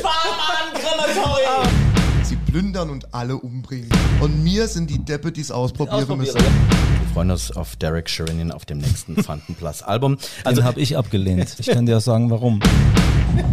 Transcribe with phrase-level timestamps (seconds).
[0.00, 1.68] Schwarm an, Krematorium!
[2.24, 3.90] Sie plündern und alle umbringen.
[4.20, 6.40] Und mir sind die Deppe, die es ausprobieren müssen.
[6.40, 10.18] Wir freuen uns auf Derek Sherinian auf dem nächsten Fanten Plus Album.
[10.42, 11.54] Also habe ich abgelehnt.
[11.58, 12.60] Ich kann dir auch sagen, warum.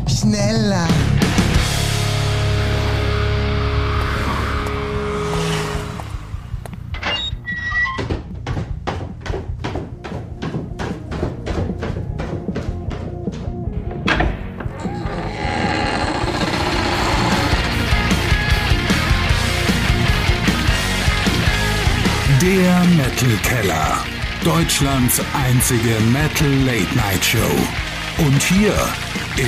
[0.07, 0.87] Schneller!
[24.81, 28.25] Deutschlands einzige Metal Late Night Show.
[28.25, 28.73] Und hier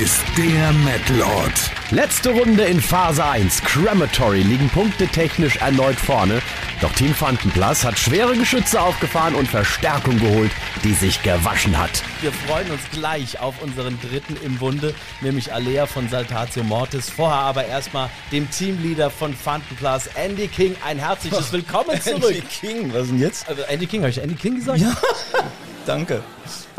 [0.02, 1.70] ist der Metalort.
[1.90, 3.62] Letzte Runde in Phase 1.
[3.62, 6.42] Crematory liegen punktetechnisch erneut vorne.
[6.80, 10.50] Doch Team Fantenplas hat schwere Geschütze aufgefahren und Verstärkung geholt,
[10.82, 12.02] die sich gewaschen hat.
[12.22, 17.08] Wir freuen uns gleich auf unseren dritten im Bunde, nämlich Alea von Saltatio Mortis.
[17.08, 22.24] Vorher aber erstmal dem Teamleader von Fanten Plus, Andy King, ein herzliches Willkommen zurück.
[22.24, 23.48] Andy King, was denn jetzt?
[23.48, 24.80] Also Andy King, habe ich Andy King gesagt?
[24.80, 24.92] Ja.
[25.86, 26.20] Danke.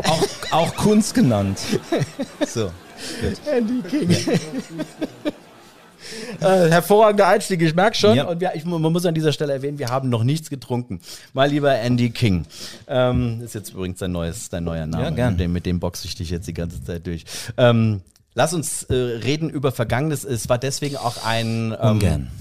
[0.04, 1.58] Auch, auch Kunst genannt.
[2.46, 2.70] So.
[3.50, 4.08] Andy King.
[6.40, 8.16] Äh, hervorragender Einstieg, ich merke schon.
[8.16, 8.26] Ja.
[8.26, 11.00] Und wir, ich, man muss an dieser Stelle erwähnen, wir haben noch nichts getrunken.
[11.32, 12.46] Mal lieber Andy King.
[12.86, 15.04] Ähm, ist jetzt übrigens dein, neues, dein neuer Name.
[15.04, 15.32] Ja, gern.
[15.32, 17.24] Mit dem, mit dem boxe ich dich jetzt die ganze Zeit durch.
[17.56, 18.02] Ähm,
[18.34, 20.24] lass uns äh, reden über Vergangenes.
[20.24, 21.74] Es war deswegen auch ein...
[21.80, 22.30] Ähm, Ungern.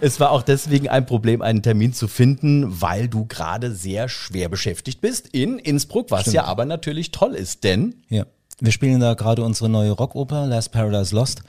[0.00, 4.48] Es war auch deswegen ein Problem, einen Termin zu finden, weil du gerade sehr schwer
[4.48, 6.34] beschäftigt bist in Innsbruck, was Stimmt.
[6.34, 8.26] ja aber natürlich toll ist, denn Ja.
[8.60, 11.42] Wir spielen da gerade unsere neue Rockoper, Last Paradise Lost.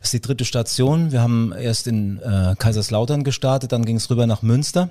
[0.00, 1.12] Das ist die dritte Station.
[1.12, 4.88] Wir haben erst in äh, Kaiserslautern gestartet, dann ging es rüber nach Münster.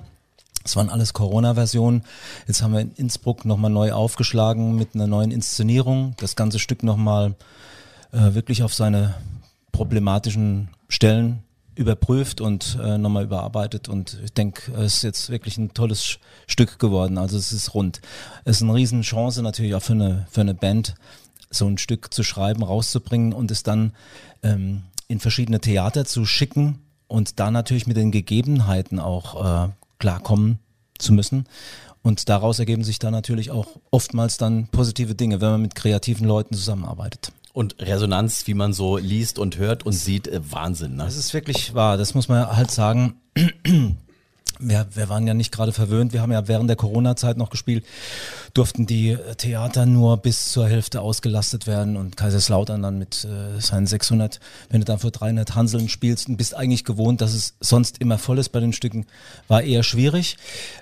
[0.62, 2.04] Das waren alles Corona-Versionen.
[2.46, 6.14] Jetzt haben wir in Innsbruck nochmal neu aufgeschlagen mit einer neuen Inszenierung.
[6.18, 7.34] Das ganze Stück nochmal
[8.12, 9.14] äh, wirklich auf seine
[9.72, 11.42] problematischen Stellen
[11.74, 16.80] überprüft und äh, nochmal überarbeitet und ich denke, es ist jetzt wirklich ein tolles Stück
[16.80, 17.18] geworden.
[17.18, 18.00] Also es ist rund.
[18.44, 20.96] Es ist eine Riesenchance natürlich auch für eine, für eine Band,
[21.50, 23.92] so ein Stück zu schreiben, rauszubringen und es dann
[24.42, 30.58] ähm, in verschiedene Theater zu schicken und da natürlich mit den Gegebenheiten auch äh, klarkommen
[30.98, 31.46] zu müssen.
[32.02, 36.26] Und daraus ergeben sich dann natürlich auch oftmals dann positive Dinge, wenn man mit kreativen
[36.26, 37.32] Leuten zusammenarbeitet.
[37.52, 40.94] und Resonanz, wie man so liest und hört und sieht, äh, Wahnsinn.
[40.94, 41.04] Ne?
[41.04, 43.16] Das ist wirklich wahr, das muss man halt sagen.
[44.60, 46.12] Wir, wir waren ja nicht gerade verwöhnt.
[46.12, 47.84] Wir haben ja während der Corona-Zeit noch gespielt,
[48.54, 53.60] durften die äh, Theater nur bis zur Hälfte ausgelastet werden und Kaiserslautern dann mit äh,
[53.60, 54.40] seinen 600.
[54.70, 58.18] Wenn du dann für 300 Hanseln spielst und bist eigentlich gewohnt, dass es sonst immer
[58.18, 59.06] voll ist bei den Stücken,
[59.46, 60.36] war eher schwierig.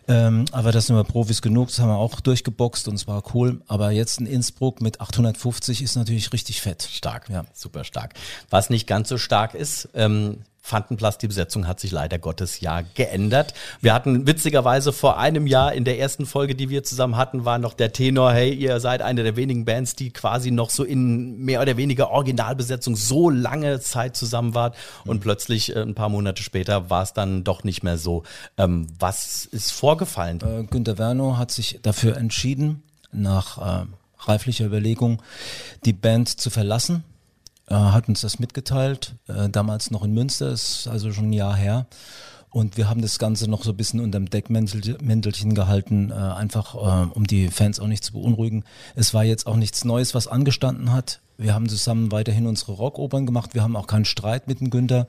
[0.08, 3.22] Ähm, aber das sind wir Profis genug, das haben wir auch durchgeboxt und es war
[3.34, 3.60] cool.
[3.66, 6.88] Aber jetzt in Innsbruck mit 850 ist natürlich richtig fett.
[6.90, 7.44] Stark, Ja.
[7.54, 8.14] super stark.
[8.50, 12.82] Was nicht ganz so stark ist, ähm, Fantenplatz, die Besetzung hat sich leider Gottes ja
[12.94, 13.54] geändert.
[13.80, 17.58] Wir hatten witzigerweise vor einem Jahr in der ersten Folge, die wir zusammen hatten, war
[17.58, 21.38] noch der Tenor, hey, ihr seid eine der wenigen Bands, die quasi noch so in
[21.38, 24.72] mehr oder weniger Originalbesetzung so lange Zeit zusammen war.
[25.04, 28.24] Und plötzlich, äh, ein paar Monate später, war es dann doch nicht mehr so.
[28.58, 30.40] Ähm, was ist vorgefallen?
[30.40, 32.82] Äh, Günter Werno hat sich dafür entschieden,
[33.12, 33.86] nach äh,
[34.18, 35.22] reiflicher Überlegung,
[35.84, 37.04] die Band zu verlassen.
[37.68, 41.56] Äh, hat uns das mitgeteilt, äh, damals noch in Münster, ist also schon ein Jahr
[41.56, 41.86] her.
[42.50, 47.10] Und wir haben das Ganze noch so ein bisschen unterm Deckmäntelchen gehalten, äh, einfach äh,
[47.12, 48.64] um die Fans auch nicht zu beunruhigen.
[48.94, 51.20] Es war jetzt auch nichts Neues, was angestanden hat.
[51.36, 53.52] Wir haben zusammen weiterhin unsere Rockopern gemacht.
[53.52, 55.06] Wir haben auch keinen Streit mit dem Günther.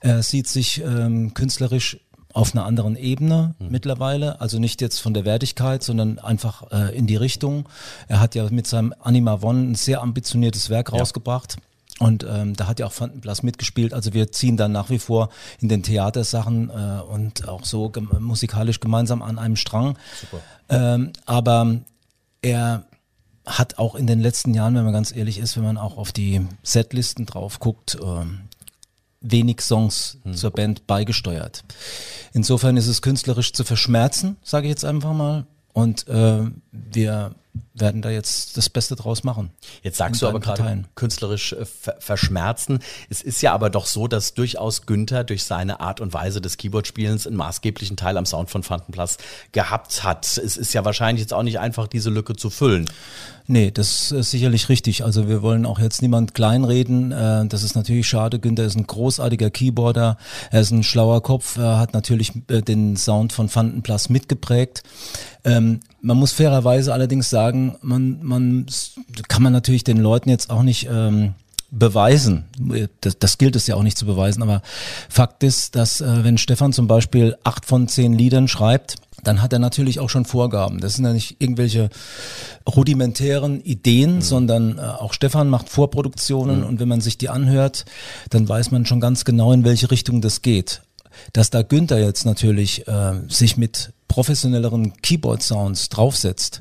[0.00, 2.00] Er sieht sich ähm, künstlerisch
[2.34, 7.06] auf einer anderen Ebene mittlerweile, also nicht jetzt von der Wertigkeit, sondern einfach äh, in
[7.06, 7.68] die Richtung.
[8.08, 11.56] Er hat ja mit seinem Anima One ein sehr ambitioniertes Werk rausgebracht.
[12.00, 13.94] Und ähm, da hat ja auch Fantenblas mitgespielt.
[13.94, 15.28] Also wir ziehen dann nach wie vor
[15.60, 19.96] in den Theatersachen äh, und auch so gem musikalisch gemeinsam an einem Strang.
[20.68, 21.80] Ähm, aber
[22.42, 22.84] er
[23.46, 26.10] hat auch in den letzten Jahren, wenn man ganz ehrlich ist, wenn man auch auf
[26.10, 28.40] die Setlisten drauf guckt, ähm,
[29.20, 31.64] wenig Songs zur Band beigesteuert.
[32.32, 35.46] Insofern ist es künstlerisch zu verschmerzen, sage ich jetzt einfach mal.
[35.72, 36.42] Und äh,
[36.72, 37.34] wir
[37.72, 39.50] werden da jetzt das Beste draus machen.
[39.82, 42.80] Jetzt sagst du aber gerade künstlerisch äh, ver verschmerzen.
[43.10, 46.56] Es ist ja aber doch so, dass durchaus Günther durch seine Art und Weise des
[46.56, 49.18] Keyboard-Spielens einen maßgeblichen Teil am Sound von Fantenplatz
[49.52, 50.24] gehabt hat.
[50.38, 52.88] Es ist ja wahrscheinlich jetzt auch nicht einfach, diese Lücke zu füllen.
[53.46, 55.04] Nee, das ist sicherlich richtig.
[55.04, 57.12] Also wir wollen auch jetzt niemand kleinreden.
[57.12, 58.38] Äh, Das ist natürlich schade.
[58.38, 60.16] Günther ist ein großartiger Keyboarder.
[60.50, 61.58] Er ist ein schlauer Kopf.
[61.58, 64.82] Er hat natürlich äh, den Sound von Fantenplatz mitgeprägt.
[65.44, 68.66] Ähm, man muss fairerweise allerdings sagen, man, man
[69.28, 71.34] kann man natürlich den Leuten jetzt auch nicht ähm,
[71.70, 72.44] beweisen.
[73.02, 74.62] Das, das gilt es ja auch nicht zu beweisen, aber
[75.10, 78.96] Fakt ist, dass äh, wenn Stefan zum Beispiel acht von zehn Liedern schreibt,
[79.26, 80.80] dann hat er natürlich auch schon Vorgaben.
[80.80, 81.90] Das sind ja nicht irgendwelche
[82.68, 84.22] rudimentären Ideen, mhm.
[84.22, 86.66] sondern äh, auch Stefan macht Vorproduktionen mhm.
[86.66, 87.84] und wenn man sich die anhört,
[88.30, 90.82] dann weiß man schon ganz genau, in welche Richtung das geht.
[91.32, 96.60] Dass da Günther jetzt natürlich äh, sich mit professionelleren Keyboard-Sounds draufsetzt,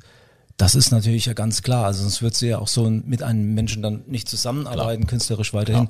[0.57, 1.85] das ist natürlich ja ganz klar.
[1.85, 5.09] Also sonst wird sie ja auch so mit einem Menschen dann nicht zusammenarbeiten, klar.
[5.09, 5.89] künstlerisch weiterhin.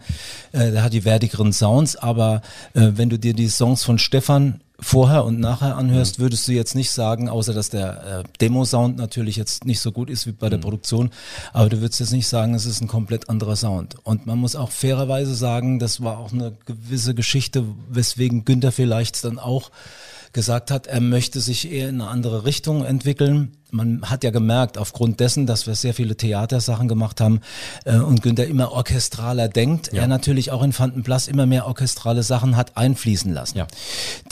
[0.52, 2.42] Äh, der hat die wertigeren Sounds, aber
[2.74, 6.24] äh, wenn du dir die Songs von Stefan vorher und nachher anhörst, mhm.
[6.24, 10.10] würdest du jetzt nicht sagen, außer dass der äh, Demo-Sound natürlich jetzt nicht so gut
[10.10, 10.64] ist wie bei der mhm.
[10.64, 11.10] Produktion,
[11.54, 13.96] aber du würdest jetzt nicht sagen, es ist ein komplett anderer Sound.
[14.04, 19.24] Und man muss auch fairerweise sagen, das war auch eine gewisse Geschichte, weswegen Günther vielleicht
[19.24, 19.72] dann auch
[20.34, 23.58] gesagt hat, er möchte sich eher in eine andere Richtung entwickeln.
[23.72, 27.42] Man hat ja gemerkt, aufgrund dessen, dass wir sehr viele Theatersachen gemacht haben
[27.86, 30.02] äh, und Günther immer orchestraler denkt, ja.
[30.02, 33.68] er natürlich auch in Fantenplas immer mehr orchestrale Sachen hat einfließen lassen, ja.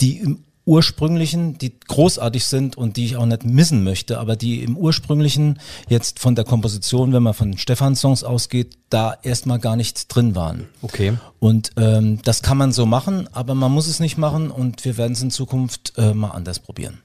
[0.00, 4.62] die im ursprünglichen, die großartig sind und die ich auch nicht missen möchte, aber die
[4.62, 9.76] im ursprünglichen jetzt von der Komposition, wenn man von Stefans Songs ausgeht, da erstmal gar
[9.76, 10.68] nicht drin waren.
[10.82, 11.14] Okay.
[11.40, 14.96] Und ähm, das kann man so machen, aber man muss es nicht machen und wir
[14.96, 17.00] werden es in Zukunft äh, mal anders probieren.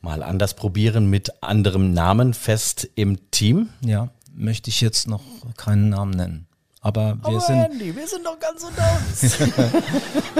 [0.00, 3.68] Mal anders probieren mit anderem Namen fest im Team?
[3.84, 5.22] Ja, möchte ich jetzt noch
[5.56, 6.47] keinen Namen nennen.
[6.88, 7.58] Aber wir Aber sind.
[7.58, 9.38] Andy, wir sind doch ganz unter uns.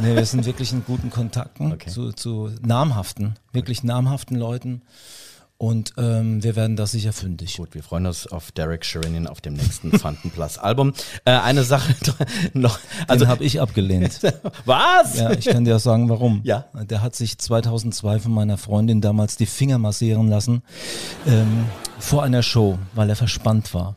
[0.03, 1.91] nee, wir sind wirklich in guten Kontakten okay.
[1.91, 4.81] zu, zu namhaften, wirklich namhaften Leuten.
[5.59, 7.59] Und ähm, wir werden da sicher fündig.
[7.59, 10.95] Gut, wir freuen uns auf Derek Sherinian auf dem nächsten Fanten Plus Album.
[11.27, 11.95] Äh, eine Sache
[12.55, 12.79] noch.
[13.09, 14.21] Also habe ich abgelehnt.
[14.65, 15.19] Was?
[15.19, 16.41] Ja, ich kann dir auch sagen, warum.
[16.45, 16.65] Ja.
[16.73, 20.63] Der hat sich 2002 von meiner Freundin damals die Finger massieren lassen
[21.27, 21.67] ähm,
[21.99, 23.95] vor einer Show, weil er verspannt war.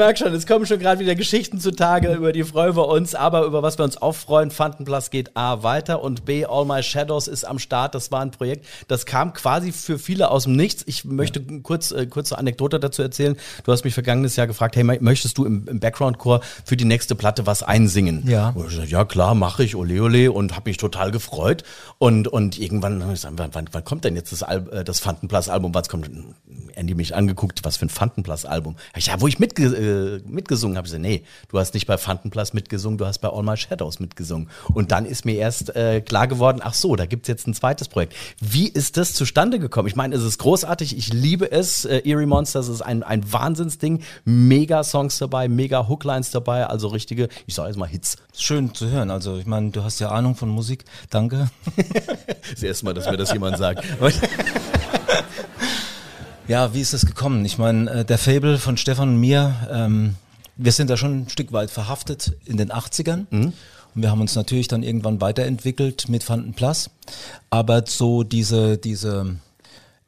[0.00, 3.14] Ihr merkt schon, es kommen schon gerade wieder Geschichten zutage, über die freuen wir uns,
[3.14, 6.82] aber über was wir uns auch freuen, Fantenplatz geht A weiter und B, All My
[6.82, 7.94] Shadows ist am Start.
[7.94, 10.84] Das war ein Projekt, das kam quasi für viele aus dem Nichts.
[10.86, 11.58] Ich möchte ja.
[11.62, 13.36] kurz, äh, kurze Anekdote dazu erzählen.
[13.64, 17.14] Du hast mich vergangenes Jahr gefragt, hey, möchtest du im, im Background-Chor für die nächste
[17.14, 18.26] Platte was einsingen?
[18.26, 18.50] Ja.
[18.50, 21.62] Und ich gesagt, ja klar, mache ich, ole ole und habe mich total gefreut.
[21.98, 25.74] Und, und irgendwann, gesagt, wann, wann kommt denn jetzt das, Al äh, das Fantenplatz-Album?
[25.74, 26.10] Was kommt?
[26.74, 28.76] Andy mich angeguckt, was für ein Fantenplatz-Album.
[28.96, 29.64] Ja, wo ich mitge
[30.26, 30.86] mitgesungen habe.
[30.86, 34.00] Ich gesagt, nee, du hast nicht bei Fantenplatz mitgesungen, du hast bei All My Shadows
[34.00, 34.48] mitgesungen.
[34.72, 37.88] Und dann ist mir erst äh, klar geworden, ach so, da gibt's jetzt ein zweites
[37.88, 38.14] Projekt.
[38.40, 39.88] Wie ist das zustande gekommen?
[39.88, 41.84] Ich meine, es ist großartig, ich liebe es.
[41.84, 44.02] Äh, Eerie Monsters ist ein, ein Wahnsinnsding.
[44.24, 48.16] Mega Songs dabei, mega Hooklines dabei, also richtige, ich sage jetzt mal Hits.
[48.36, 49.10] Schön zu hören.
[49.10, 50.84] Also ich meine, du hast ja Ahnung von Musik.
[51.10, 51.50] Danke.
[52.50, 53.84] das erste Mal, dass mir das jemand sagt.
[56.48, 57.44] Ja, wie ist das gekommen?
[57.44, 60.16] Ich meine, äh, der Fable von Stefan und mir, ähm,
[60.56, 63.26] wir sind da schon ein Stück weit verhaftet in den 80ern.
[63.30, 63.52] Mhm.
[63.94, 66.90] Und wir haben uns natürlich dann irgendwann weiterentwickelt mit Fanden Plus.
[67.50, 69.36] Aber so diese, diese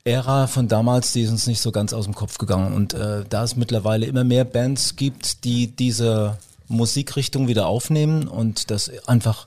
[0.04, 2.72] Ära von damals, die ist uns nicht so ganz aus dem Kopf gegangen.
[2.74, 6.38] Und äh, da es mittlerweile immer mehr Bands gibt, die diese
[6.68, 9.46] Musikrichtung wieder aufnehmen und das einfach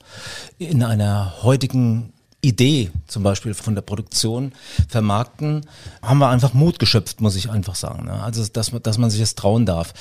[0.58, 2.14] in einer heutigen
[2.46, 4.54] Idee zum Beispiel von der Produktion
[4.88, 5.66] vermarkten,
[6.02, 8.06] haben wir einfach Mut geschöpft, muss ich einfach sagen.
[8.06, 8.24] Ne?
[8.24, 9.94] Also, dass, dass man sich das trauen darf.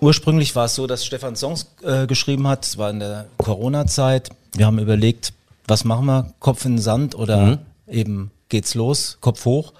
[0.00, 4.30] Ursprünglich war es so, dass Stefan Songs äh, geschrieben hat, es war in der Corona-Zeit.
[4.54, 5.32] Wir haben überlegt,
[5.66, 6.34] was machen wir?
[6.40, 7.58] Kopf in den Sand oder mhm.
[7.88, 9.72] eben geht's los, Kopf hoch.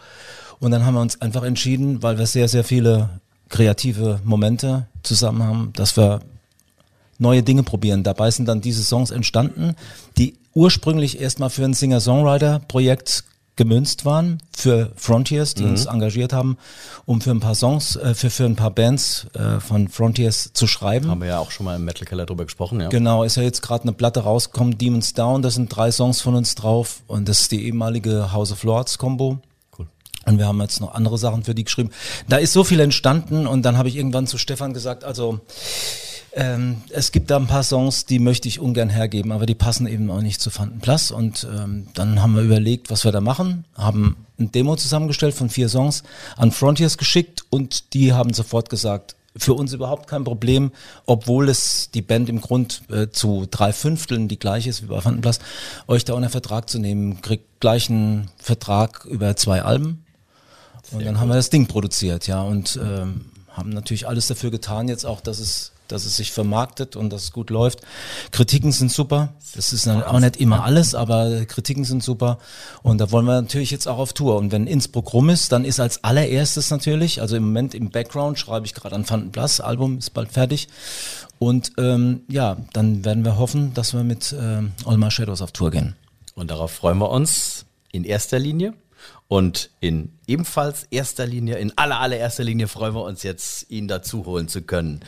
[0.61, 5.43] Und dann haben wir uns einfach entschieden, weil wir sehr, sehr viele kreative Momente zusammen
[5.43, 6.21] haben, dass wir
[7.19, 8.03] neue Dinge probieren.
[8.03, 9.77] Dabei sind dann diese Songs entstanden,
[10.17, 13.25] die ursprünglich erstmal für ein Singer-Songwriter-Projekt
[13.57, 15.71] gemünzt waren für Frontiers, die mhm.
[15.71, 16.57] uns engagiert haben,
[17.07, 20.67] um für ein paar Songs, äh, für, für ein paar Bands äh, von Frontiers zu
[20.67, 21.09] schreiben.
[21.09, 22.89] Haben wir ja auch schon mal im Metal Keller drüber gesprochen, ja.
[22.89, 26.35] Genau, ist ja jetzt gerade eine Platte rausgekommen, Demons Down, da sind drei Songs von
[26.35, 29.39] uns drauf und das ist die ehemalige House of Lords Combo.
[29.79, 29.87] Cool.
[30.27, 31.91] Und wir haben jetzt noch andere Sachen für die geschrieben.
[32.29, 35.41] Da ist so viel entstanden und dann habe ich irgendwann zu Stefan gesagt, also
[36.35, 39.87] ähm, es gibt da ein paar Songs, die möchte ich ungern hergeben, aber die passen
[39.87, 41.11] eben auch nicht zu Fantenplatz.
[41.11, 45.49] Und ähm, dann haben wir überlegt, was wir da machen, haben ein Demo zusammengestellt von
[45.49, 46.03] vier Songs
[46.37, 50.71] an Frontiers geschickt und die haben sofort gesagt, für uns überhaupt kein Problem,
[51.07, 55.01] obwohl es die Band im Grund äh, zu drei Fünfteln die gleiche ist wie bei
[55.01, 55.41] Fantenplatz,
[55.89, 60.05] euch da unter Vertrag zu nehmen, kriegt gleich einen Vertrag über zwei Alben.
[60.93, 61.21] Und Sehr dann gut.
[61.21, 65.21] haben wir das Ding produziert, ja, und ähm, haben natürlich alles dafür getan, jetzt auch,
[65.21, 67.81] dass es dass es sich vermarktet und dass es gut läuft.
[68.31, 69.35] Kritiken sind super.
[69.55, 72.39] Das ist auch nicht immer alles, aber Kritiken sind super.
[72.83, 74.37] Und da wollen wir natürlich jetzt auch auf Tour.
[74.37, 78.39] Und wenn Innsbruck rum ist, dann ist als allererstes natürlich, also im Moment im Background
[78.39, 80.69] schreibe ich gerade an Fanten Plus, Album ist bald fertig.
[81.39, 85.53] Und ähm, ja, dann werden wir hoffen, dass wir mit ähm, All My Shadows auf
[85.53, 85.97] Tour gehen.
[86.35, 88.75] Und darauf freuen wir uns in erster Linie.
[89.29, 94.27] Und in ebenfalls erster Linie, in aller allererster Linie freuen wir uns jetzt, ihn dazu
[94.27, 95.01] holen zu können.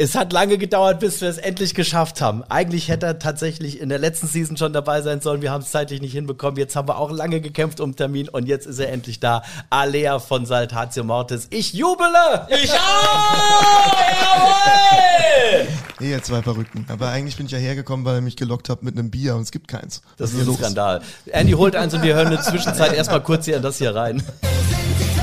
[0.00, 2.44] Es hat lange gedauert, bis wir es endlich geschafft haben.
[2.48, 5.42] Eigentlich hätte er tatsächlich in der letzten Season schon dabei sein sollen.
[5.42, 6.56] Wir haben es zeitlich nicht hinbekommen.
[6.56, 9.42] Jetzt haben wir auch lange gekämpft um Termin und jetzt ist er endlich da.
[9.70, 11.48] Alea von Saltatio Mortis.
[11.50, 12.46] Ich jubele!
[12.62, 13.92] Ich auch!
[14.22, 15.66] Jawohl!
[15.98, 16.86] Nee, ihr zwei Verrückten.
[16.88, 19.42] Aber eigentlich bin ich ja hergekommen, weil ihr mich gelockt habt mit einem Bier und
[19.42, 20.02] es gibt keins.
[20.16, 20.58] Das ist ein los?
[20.58, 21.02] Skandal.
[21.26, 23.96] Andy holt eins und wir hören in der Zwischenzeit erstmal kurz hier in das hier
[23.96, 24.22] rein.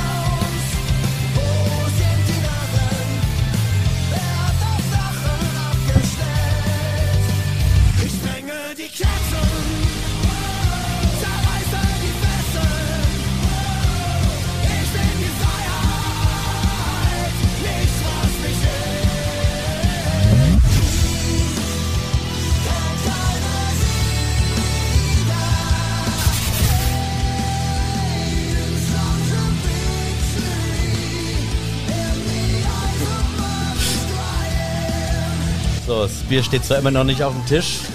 [36.05, 37.79] das Bier steht zwar immer noch nicht auf dem Tisch.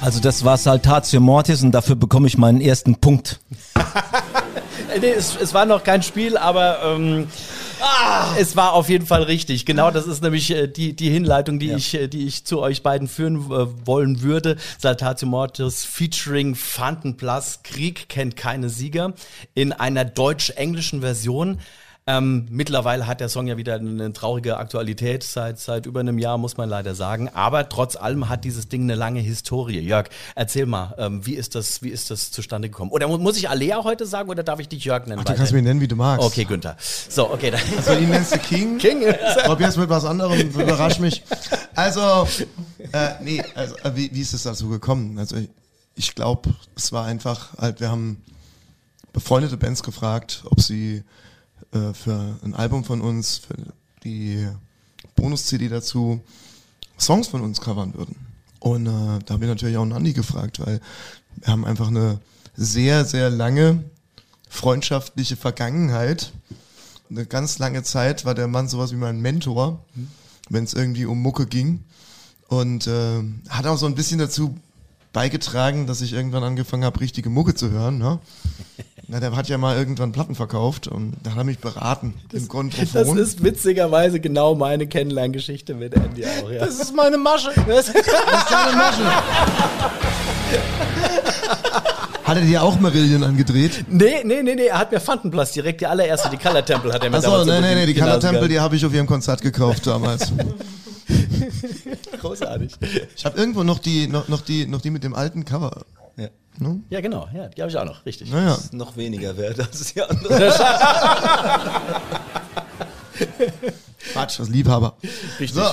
[0.00, 3.40] Also das war Saltatio Mortis und dafür bekomme ich meinen ersten Punkt.
[5.00, 7.28] Nee, es, es war noch kein Spiel, aber ähm,
[8.38, 9.64] es war auf jeden Fall richtig.
[9.66, 12.82] Genau, das ist nämlich äh, die, die Hinleitung, die, ich, äh, die ich zu euch
[12.82, 14.56] beiden führen äh, wollen würde.
[14.78, 17.60] Saltatio Mortis featuring Fanten Plus.
[17.62, 19.12] Krieg kennt keine Sieger.
[19.54, 21.60] In einer deutsch-englischen Version.
[22.10, 26.38] Ähm, mittlerweile hat der Song ja wieder eine traurige Aktualität seit, seit über einem Jahr,
[26.38, 27.28] muss man leider sagen.
[27.34, 29.78] Aber trotz allem hat dieses Ding eine lange Historie.
[29.80, 32.90] Jörg, erzähl mal, ähm, wie, ist das, wie ist das zustande gekommen?
[32.92, 35.20] Oder mu- muss ich Alea heute sagen oder darf ich dich Jörg nennen?
[35.20, 36.24] Ach, du kannst mich nennen, wie du magst.
[36.24, 36.78] Okay, Günther.
[37.10, 37.50] So, okay.
[37.50, 37.60] Dann.
[37.76, 38.78] Also ihn nennst du King.
[38.78, 39.02] King.
[39.44, 41.22] Probier's mit was anderem, überrasch mich.
[41.74, 42.26] Also,
[42.90, 45.18] äh, nee, also, äh, wie, wie ist es dazu gekommen?
[45.18, 45.50] Also, ich,
[45.94, 48.22] ich glaube, es war einfach, halt, wir haben
[49.12, 51.04] befreundete Bands gefragt, ob sie
[51.72, 53.56] äh, für ein Album von uns, für
[54.04, 54.46] die
[55.16, 56.20] Bonus-CD dazu,
[56.98, 58.16] Songs von uns covern würden.
[58.60, 60.80] Und äh, da haben wir natürlich auch einen Andi gefragt, weil
[61.36, 62.18] wir haben einfach eine
[62.56, 63.84] sehr, sehr lange
[64.48, 66.32] freundschaftliche Vergangenheit
[67.10, 69.84] eine ganz lange Zeit war der Mann sowas wie mein Mentor,
[70.50, 71.84] wenn es irgendwie um Mucke ging.
[72.48, 74.56] Und äh, hat auch so ein bisschen dazu
[75.12, 77.98] beigetragen, dass ich irgendwann angefangen habe, richtige Mucke zu hören.
[77.98, 78.18] Ne?
[79.10, 82.40] Na, der hat ja mal irgendwann Platten verkauft und da hat er mich beraten im
[82.40, 83.16] Das Kontrafon.
[83.16, 86.66] ist witzigerweise genau meine Kennenlerngeschichte mit Andy auch, ja.
[86.66, 87.48] ist meine Masche.
[87.56, 89.04] deine Masche.
[92.22, 93.86] Hat er dir auch Marillion angedreht?
[93.88, 97.02] Nee, nee, nee, nee, er hat mir Fantenplast direkt die allererste, die Color Temple hat
[97.02, 99.06] er mir Achso, damals nee, nee, nee, die Color Temple, die habe ich auf ihrem
[99.06, 100.30] Konzert gekauft damals.
[102.20, 102.72] Großartig.
[103.16, 105.86] Ich habe irgendwo noch die, noch, noch, die, noch die mit dem alten Cover.
[106.60, 106.68] Ja.
[106.68, 106.82] Ne?
[106.90, 108.30] Ja, genau, ja, die habe ich auch noch, richtig.
[108.30, 108.58] Naja.
[108.72, 110.52] Noch weniger wert als die andere.
[114.12, 114.96] Quatsch, das Liebhaber.
[115.38, 115.52] Richtig.
[115.52, 115.64] So.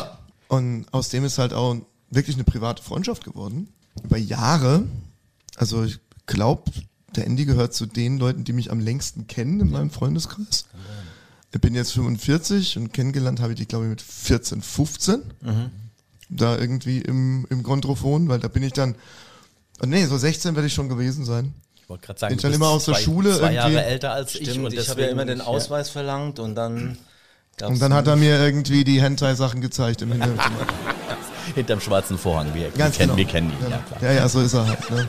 [0.47, 1.75] Und aus dem ist halt auch
[2.09, 3.69] wirklich eine private Freundschaft geworden.
[4.03, 4.83] Über Jahre.
[5.57, 6.71] Also ich glaube,
[7.15, 10.65] der Andy gehört zu den Leuten, die mich am längsten kennen in meinem Freundeskreis.
[11.53, 15.21] Ich bin jetzt 45 und kennengelernt habe ich die, glaube ich, mit 14, 15.
[16.29, 18.95] Da irgendwie im, im Kontrophon, weil da bin ich dann,
[19.81, 21.53] oh nee, so 16 werde ich schon gewesen sein.
[21.75, 24.11] Ich wollte gerade sagen, Bin du bist immer aus der Schule zwei irgendwie- Jahre älter
[24.13, 24.49] als ich.
[24.49, 26.97] Stimmt, Und ich habe ja immer den Ausweis verlangt und dann
[27.57, 30.39] gab's Und dann hat er mir irgendwie die Hentai-Sachen gezeigt im Hintergrund.
[30.39, 31.15] Ja,
[31.55, 32.47] hinterm schwarzen Vorhang.
[32.55, 33.17] Wir, wir, Ganz kennen, genau.
[33.17, 34.01] wir kennen ihn, ja klar.
[34.01, 34.89] Ja, ja, so ist er halt.
[34.89, 35.07] Ne?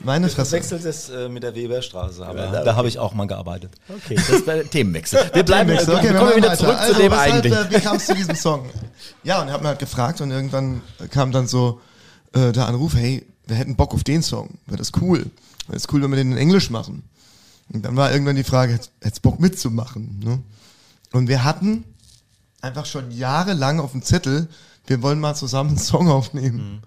[0.00, 0.52] Meine Fresse.
[0.52, 3.72] wechselt es äh, mit der Weberstraße, aber Ja, da habe ich auch mal gearbeitet.
[3.88, 5.18] Okay, das war Themenwechsel.
[5.32, 5.94] Wir bleiben, Themenwechsel.
[5.94, 6.58] wir Okay, wir kommen wieder weiter.
[6.58, 7.52] zurück also, zu dem eigentlich.
[7.54, 8.68] Äh, wie kam es zu diesem Song?
[9.22, 11.80] Ja, und er hat mir halt gefragt und irgendwann kam dann so
[12.34, 14.58] äh, der Anruf, hey, wir hätten Bock auf den Song.
[14.66, 15.18] Wäre das cool?
[15.66, 17.02] Wäre das cool, wenn wir den in Englisch machen?
[17.72, 20.20] Und dann war irgendwann die Frage, hättest Bock mitzumachen?
[20.22, 20.42] Ne?
[21.12, 21.84] Und wir hatten
[22.60, 24.48] einfach schon jahrelang auf dem Zettel,
[24.86, 26.82] wir wollen mal zusammen einen Song aufnehmen.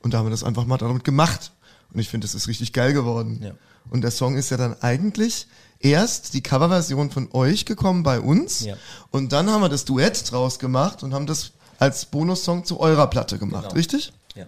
[0.00, 1.52] Und da haben wir das einfach mal damit gemacht.
[1.92, 3.40] Und ich finde, das ist richtig geil geworden.
[3.42, 3.52] Ja.
[3.90, 5.46] Und der Song ist ja dann eigentlich
[5.78, 8.60] erst die Coverversion von euch gekommen bei uns.
[8.60, 8.76] Ja.
[9.10, 13.08] Und dann haben wir das Duett draus gemacht und haben das als Bonussong zu eurer
[13.08, 13.74] Platte gemacht, Genau.
[13.74, 14.12] richtig?
[14.34, 14.46] Ja.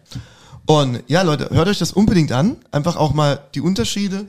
[0.66, 2.56] Und ja, Leute, hört euch das unbedingt an.
[2.73, 4.26] Einfach auch mal die Unterschiede.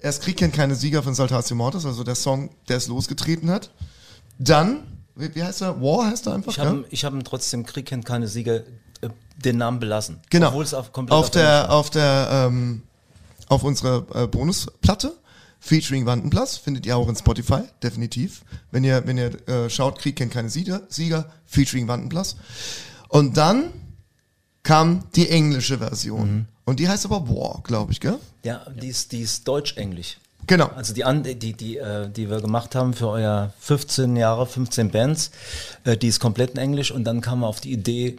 [0.00, 3.70] Erst Krieg kennt keine Sieger von Saltatio Mortis, also der Song, der es losgetreten hat.
[4.38, 4.82] Dann
[5.18, 5.80] wie, wie heißt er?
[5.82, 6.84] War heißt er einfach, Ich habe ja?
[6.90, 8.60] ich hab trotzdem Krieg kennt keine Sieger
[9.00, 10.20] äh, den Namen belassen.
[10.30, 10.48] Genau.
[10.48, 12.82] Obwohl es auf, komplett auf Englisch der, auf der, ähm,
[13.48, 15.14] auf unserer äh, Bonusplatte
[15.58, 18.44] featuring Wandenplatz findet ihr auch in Spotify, definitiv.
[18.70, 22.36] Wenn ihr, wenn ihr äh, schaut, Krieg kennt keine Sieger, Sieger featuring Wandenplatz.
[23.08, 23.72] Und dann
[24.62, 26.30] kam die englische Version.
[26.30, 26.46] Mhm.
[26.64, 28.18] Und die heißt aber War, glaube ich, gell?
[28.44, 30.18] Ja, die ist, die ist deutsch-englisch.
[30.46, 30.66] Genau.
[30.74, 35.30] Also die, die, die, äh, die wir gemacht haben für euer 15 Jahre, 15 Bands,
[35.84, 38.16] äh, die ist komplett in Englisch und dann kam auf die Idee,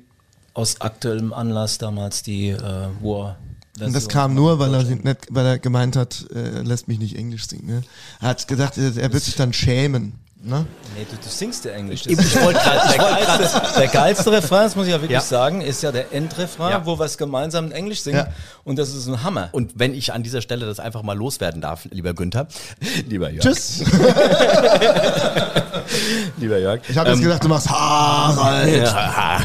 [0.54, 2.60] aus aktuellem Anlass damals die äh,
[3.02, 3.38] War.
[3.80, 7.00] Und das kam nur, weil er, nicht, weil er gemeint hat, äh, er lässt mich
[7.00, 7.66] nicht Englisch singen.
[7.66, 7.82] Ne?
[8.20, 10.14] Er hat gedacht, er, er wird sich dann schämen.
[10.42, 10.66] Ne?
[10.96, 12.04] Nee, du, du singst ja Englisch.
[12.04, 15.20] Das Ich wollte gerade der, geilste, der geilste Refrain, das muss ich ja wirklich Ja.
[15.20, 16.86] sagen, ist ja der Endrefrain, Ja.
[16.86, 18.20] wo wir es gemeinsam in Englisch singen.
[18.20, 18.28] Ja.
[18.64, 19.50] Und das ist ein Hammer.
[19.52, 22.48] Und wenn ich an dieser Stelle das einfach mal loswerden darf, lieber Günther,
[23.10, 23.80] lieber Jörg, Tschüss.
[26.38, 26.80] lieber Jörg.
[26.88, 28.88] Ich habe jetzt gedacht, du machst Harald.
[28.88, 29.42] Ja.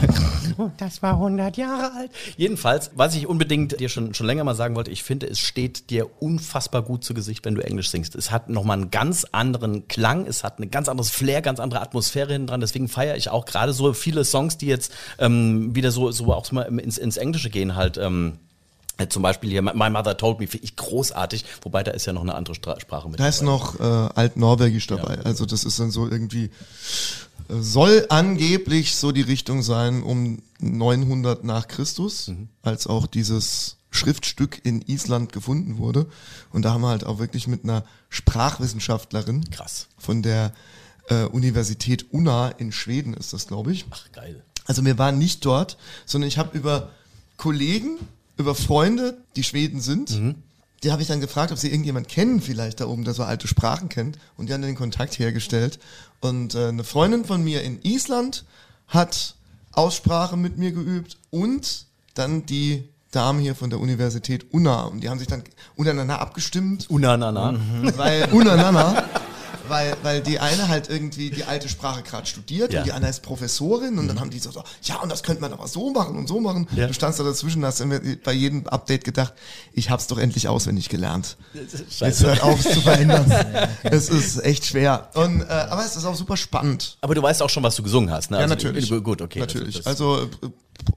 [0.78, 2.10] Das war 100 Jahre alt.
[2.36, 5.90] Jedenfalls, was ich unbedingt dir schon, schon länger mal sagen wollte, ich finde, es steht
[5.90, 8.14] dir unfassbar gut zu Gesicht, wenn du Englisch singst.
[8.14, 11.80] Es hat nochmal einen ganz anderen Klang, es hat ein ganz anderes Flair, ganz andere
[11.80, 12.60] Atmosphäre hinten dran.
[12.60, 16.50] Deswegen feiere ich auch gerade so viele Songs, die jetzt ähm, wieder so, so auch
[16.52, 17.98] mal ins, ins Englische gehen, halt.
[17.98, 18.38] Ähm,
[18.96, 22.12] äh, zum Beispiel hier My Mother Told Me, finde ich großartig, wobei da ist ja
[22.12, 25.18] noch eine andere Stra Sprache mit Da ist noch äh, Altnorwegisch dabei.
[25.24, 26.50] Also das ist dann so irgendwie,
[27.48, 32.48] soll angeblich so die Richtung sein um 900 nach Christus, Mhm.
[32.62, 36.06] als auch dieses Schriftstück in Island gefunden wurde.
[36.52, 39.88] Und da haben wir halt auch wirklich mit einer Sprachwissenschaftlerin Krass.
[39.98, 40.52] von der
[41.08, 43.84] äh, Universität Unna in Schweden ist das, glaube ich.
[43.90, 44.42] Ach, geil.
[44.64, 46.90] Also wir waren nicht dort, sondern ich habe über
[47.36, 47.98] Kollegen,
[48.38, 50.18] über Freunde, die Schweden sind,
[50.84, 53.48] die habe ich dann gefragt, ob sie irgendjemand kennen vielleicht da oben, der so alte
[53.48, 54.18] Sprachen kennt.
[54.36, 55.78] Und die haben dann den Kontakt hergestellt.
[56.20, 58.44] Und äh, eine Freundin von mir in Island
[58.88, 59.34] hat
[59.72, 64.82] Aussprache mit mir geübt und dann die Dame hier von der Universität Unna.
[64.84, 65.42] Und die haben sich dann
[65.74, 67.58] untereinander abgestimmt Unanana.
[67.96, 69.04] weil Unanana,
[69.68, 72.80] weil, weil die eine halt irgendwie die alte Sprache gerade studiert Ja.
[72.80, 75.40] und die andere ist Professorin und dann haben die so, so, ja, und das könnte
[75.40, 76.66] man aber so machen und so machen.
[76.76, 76.86] Ja.
[76.86, 79.34] Du standst da dazwischen, hast immer bei jedem Update gedacht,
[79.72, 81.36] ich hab's doch endlich auswendig gelernt.
[82.00, 83.30] Es hört auf, zu verändern.
[83.82, 85.08] es ist echt schwer.
[85.14, 86.98] Und, äh, aber es ist auch super spannend.
[87.00, 88.36] Aber du weißt auch schon, was du gesungen hast, ne?
[88.38, 88.90] Ja, Also, natürlich.
[88.90, 89.40] äh, Gut, okay.
[89.40, 89.86] Natürlich.
[89.86, 90.28] Also, Also,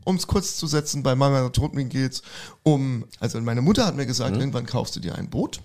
[0.03, 2.21] um es kurz zu setzen, bei Mama Totmin geht's
[2.63, 4.39] um, also meine Mutter hat mir gesagt, Mhm.
[4.41, 5.61] irgendwann kaufst du dir ein Boot.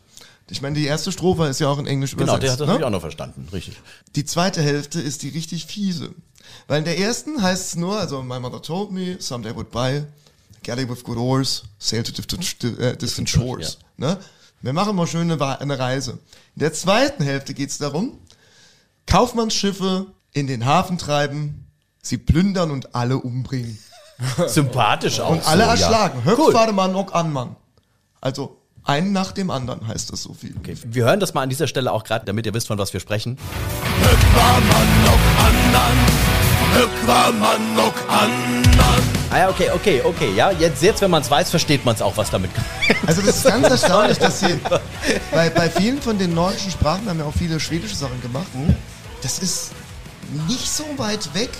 [0.50, 2.60] Ich meine, die erste Strophe ist ja auch in Englisch das, genau, der übersetzt.
[2.60, 2.86] hat das ne?
[2.86, 3.48] auch noch verstanden.
[3.52, 3.80] Richtig.
[4.16, 6.14] Die zweite Hälfte ist die richtig fiese.
[6.66, 10.04] Weil in der ersten heißt es nur, also my mother told me, someday would buy,
[10.62, 13.78] galley with good oars, sail to distant, äh, distant shores.
[13.96, 14.18] Ne?
[14.60, 16.18] Wir machen mal schön eine, Reise.
[16.54, 18.18] In der zweiten Hälfte geht es darum,
[19.06, 21.66] Kaufmannsschiffe in den Hafen treiben,
[22.00, 23.78] sie plündern und alle umbringen.
[24.46, 25.30] Sympathisch auch.
[25.30, 26.22] Und alle so, erschlagen.
[26.24, 26.32] Ja.
[26.32, 26.46] Cool.
[26.46, 27.56] Höchstfademann, ok an Mann.
[28.20, 30.54] Also einen nach dem anderen heißt das so viel.
[30.58, 30.76] Okay.
[30.84, 33.00] Wir hören das mal an dieser Stelle auch gerade, damit ihr wisst, von was wir
[33.00, 33.38] sprechen.
[39.30, 40.32] Ah ja, okay, okay, okay.
[40.34, 42.50] Ja, jetzt, jetzt wenn man es weiß, versteht man es auch, was damit
[43.06, 44.58] Also das ist ganz erstaunlich, dass hier
[45.30, 48.46] bei, bei vielen von den nordischen Sprachen wir haben ja auch viele schwedische Sachen gemacht.
[49.22, 49.72] Das ist
[50.48, 51.50] nicht so weit weg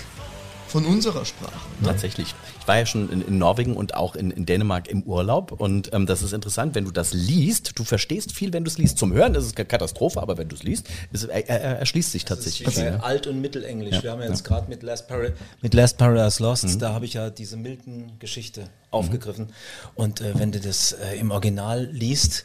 [0.72, 1.68] von unserer Sprache.
[1.80, 1.88] Ne?
[1.88, 2.34] Tatsächlich.
[2.60, 5.92] Ich war ja schon in, in Norwegen und auch in, in Dänemark im Urlaub und
[5.92, 8.96] ähm, das ist interessant, wenn du das liest, du verstehst viel, wenn du es liest.
[8.96, 11.78] Zum Hören ist es eine Katastrophe, aber wenn du es liest, ist, er, er, er
[11.80, 12.66] erschließt sich tatsächlich.
[12.66, 13.04] Also viel, ne?
[13.04, 14.02] Alt- und Mittelenglisch.
[14.02, 15.28] Wir haben ja jetzt gerade mit Last, Para
[15.60, 19.48] mit Last Paradise Lost, da habe ich ja diese Milton-Geschichte aufgegriffen.
[19.94, 22.44] Und äh, wenn du das äh, im Original liest,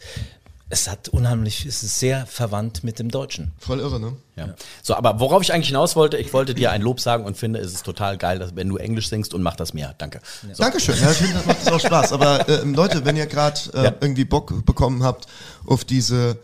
[0.69, 3.53] es hat unheimlich, es ist sehr verwandt mit dem Deutschen.
[3.57, 4.13] Voll irre, ne?
[4.35, 4.53] Ja.
[4.83, 7.59] So, aber worauf ich eigentlich hinaus wollte, ich wollte dir ein Lob sagen und finde,
[7.59, 9.95] es ist total geil, dass, wenn du Englisch singst und mach das mehr.
[9.97, 10.19] Danke.
[10.53, 10.61] So.
[10.63, 12.11] Dankeschön, ja, ich finde, das macht auch Spaß.
[12.13, 13.93] Aber äh, Leute, wenn ihr gerade äh, Ja.
[14.01, 15.27] irgendwie Bock bekommen habt
[15.65, 16.37] auf diese,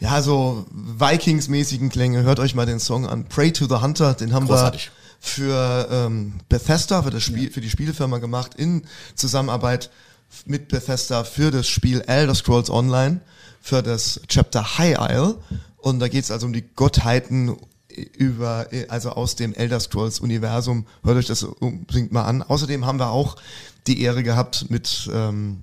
[0.00, 3.26] ja, so Vikings-mäßigen Klänge, hört euch mal den Song an.
[3.28, 4.86] Pray to the Hunter, den haben Großartig.
[4.86, 9.90] wir für ähm, Bethesda, für, das Spiel, für die Spielefirma gemacht, in Zusammenarbeit
[10.46, 13.20] mit Bethesda für das Spiel Elder Scrolls Online,
[13.68, 15.36] für das Chapter High Isle.
[15.76, 17.56] Und da geht es also um die Gottheiten
[18.16, 20.86] über, also aus dem Elder Scrolls Universum.
[21.04, 22.42] Hört euch das unbedingt mal an.
[22.42, 23.36] Außerdem haben wir auch
[23.86, 25.62] die Ehre gehabt, mit ähm,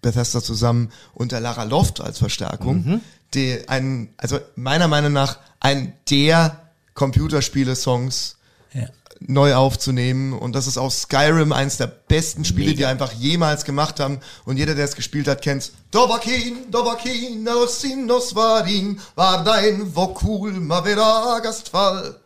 [0.00, 3.00] Bethesda zusammen und der Lara Loft als Verstärkung,
[3.34, 6.60] die einen, also meiner Meinung nach ein der
[6.94, 8.36] Computerspiele-Songs
[8.74, 8.88] Ja.
[9.28, 10.32] Neu aufzunehmen.
[10.32, 14.20] Und das ist auch Skyrim, eins der besten Spiele, die einfach jemals gemacht haben.
[14.44, 15.72] Und jeder, der es gespielt hat, kennt's.
[15.90, 22.20] Dovakin, Dovakin, Alcin, Nosvarin, war dein Vokul, Mavera, Gastfall.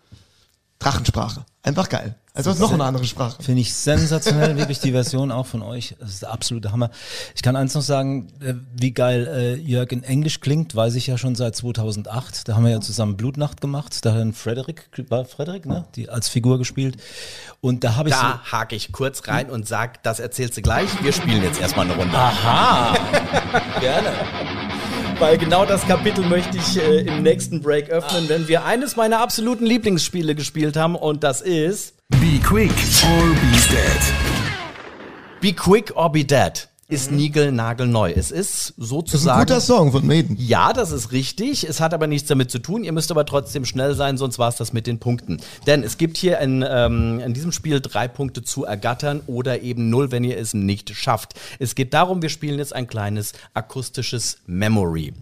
[0.78, 1.44] Drachensprache.
[1.62, 2.14] Einfach geil.
[2.36, 3.42] Also noch eine andere Sprache.
[3.42, 5.96] Finde ich sensationell, wirklich die Version auch von euch.
[5.98, 6.90] Das ist der absolute Hammer.
[7.34, 11.06] Ich kann eins noch sagen, äh, wie geil äh, Jörg in Englisch klingt, weiß ich
[11.06, 12.46] ja schon seit 2008.
[12.46, 14.04] Da haben wir ja zusammen Blutnacht gemacht.
[14.04, 15.86] Da hat dann Frederick, war Frederick, ne?
[15.96, 16.98] Die als Figur gespielt.
[17.62, 20.90] Und da habe ich Da hake ich kurz rein und sag, das erzählst du gleich.
[21.02, 22.12] Wir spielen jetzt erstmal eine Runde.
[22.12, 22.18] so.
[22.18, 22.96] Aha!
[23.80, 24.12] Gerne.
[25.18, 29.20] Weil genau das Kapitel möchte ich äh, im nächsten Break öffnen, wenn wir eines meiner
[29.20, 34.36] absoluten Lieblingsspiele gespielt haben und das ist Be quick or be dead.
[35.40, 36.60] Be Quick or Be Dead.
[36.88, 38.12] Ist niegelnagelneu.
[38.12, 39.40] Es ist Das ist ein sozusagen.
[39.40, 40.36] guter Song von Maiden.
[40.38, 41.68] Ja, das ist richtig.
[41.68, 42.84] Es hat aber nichts damit zu tun.
[42.84, 45.40] Ihr müsst aber trotzdem schnell sein, sonst war es das mit den Punkten.
[45.66, 49.90] Denn es gibt hier in, ähm, in diesem Spiel drei Punkte zu ergattern oder eben
[49.90, 51.34] null, wenn ihr es nicht schafft.
[51.58, 55.12] Es geht darum, wir spielen jetzt ein kleines akustisches Memory.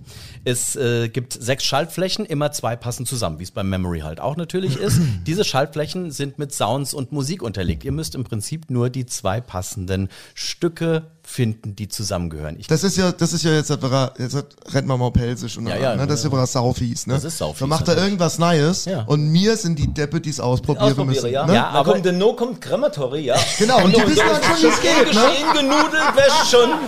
[0.44, 4.36] Es äh, gibt sechs Schaltflächen, immer zwei passen zusammen, wie es beim Memory halt auch
[4.36, 5.00] natürlich ist.
[5.26, 7.84] Diese Schaltflächen sind mit Sounds und Musik unterlegt.
[7.84, 12.56] Ihr müsst im Prinzip nur die zwei passenden Stücke finden, die zusammengehören.
[12.58, 14.36] Ich Das ist ja, das ist ja jetzt, jetzt
[14.72, 16.06] rennt man mal pelzig und Ja, ja, ne?
[16.06, 17.14] Das ist ja aber saufies, ne?
[17.14, 19.02] Das ist saufies, Da macht er irgendwas Neues Ja.
[19.06, 21.32] und mir sind die Deppe, die es ausprobieren Ausprobiere, müssen.
[21.32, 21.46] ja.
[21.46, 21.54] Ne?
[21.54, 23.36] Ja, aber- kommt der No kommt Crematory, ja.
[23.58, 25.20] Genau, und die wissen dann schon, wie es geht, ne?
[25.20, 26.70] Geschehen, genudelt, wäscht schon.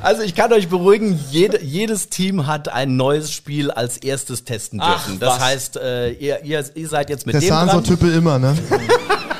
[0.00, 4.80] Also ich kann euch beruhigen, jede, jedes Team hat ein neues Spiel als erstes testen
[4.80, 5.20] Ach, dürfen.
[5.20, 5.40] das was.
[5.44, 7.68] heißt, äh, ihr, ihr, ihr seid jetzt mit Der dem dran.
[7.68, 8.56] Sanso-Type immer, ne?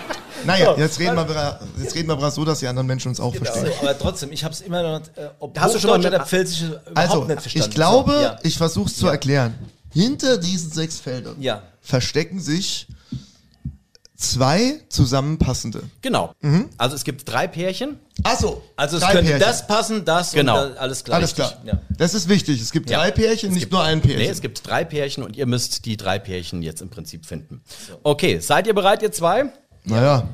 [0.46, 3.35] naja, jetzt reden, wir, jetzt reden wir bra so, dass die anderen Menschen uns auch
[3.35, 3.64] verstehen.
[3.66, 6.07] Also, aber trotzdem, ich habe es immer noch, äh, ob Hast du schon mal mit-
[6.09, 7.68] oder Pfälzische überhaupt Also, nicht verstanden.
[7.68, 8.38] ich glaube, So, ja.
[8.42, 9.55] ich versuche es zu erklären.
[9.92, 11.62] Hinter diesen sechs Feldern Ja.
[11.81, 12.87] verstecken sich
[14.16, 15.83] zwei zusammenpassende.
[16.00, 16.33] Genau.
[16.42, 16.68] Mhm.
[16.78, 17.98] Also es gibt drei Pärchen.
[18.22, 20.64] Achso, Also es könnte das passen, das Genau.
[20.66, 21.16] und alles klar.
[21.16, 21.55] Alles klar.
[21.64, 21.81] Ja.
[21.98, 22.61] Das ist wichtig.
[22.61, 22.98] Es gibt Ja.
[22.98, 24.20] drei Pärchen, Es nicht gibt- nur ein Pärchen.
[24.20, 27.62] Nee, es gibt drei Pärchen und ihr müsst die drei Pärchen jetzt im Prinzip finden.
[28.05, 29.46] Okay, seid ihr bereit, ihr zwei?
[29.85, 30.29] Naja,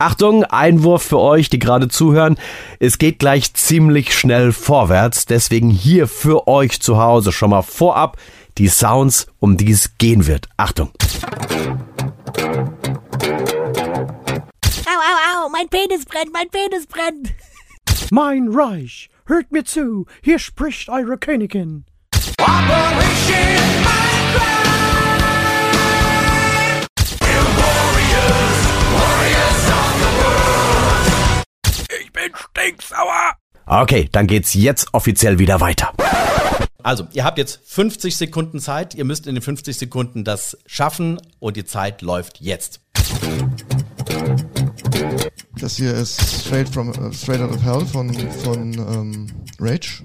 [0.00, 2.38] Achtung, Einwurf für euch, die gerade zuhören.
[2.78, 8.16] Es geht gleich ziemlich schnell vorwärts, deswegen hier für euch zu Hause schon mal vorab
[8.58, 10.48] die Sounds, um die es gehen wird.
[10.56, 10.90] Achtung.
[14.86, 17.34] Au, au, au, mein Penis brennt, mein Penis brennt.
[18.12, 21.84] Mein Reich, hört mir zu, hier spricht eure Königin.
[22.14, 22.34] Ich
[32.28, 33.34] bin stinksauer.
[33.66, 35.92] Okay, dann geht's jetzt offiziell wieder weiter.
[36.82, 38.94] Also, ihr habt jetzt 50 Sekunden Zeit.
[38.94, 42.80] Ihr müsst in den 50 Sekunden das schaffen und die Zeit läuft jetzt.
[45.60, 49.26] das hier ist Straight, from, äh, straight Out of Hell von, von ähm,
[49.60, 50.02] Rage.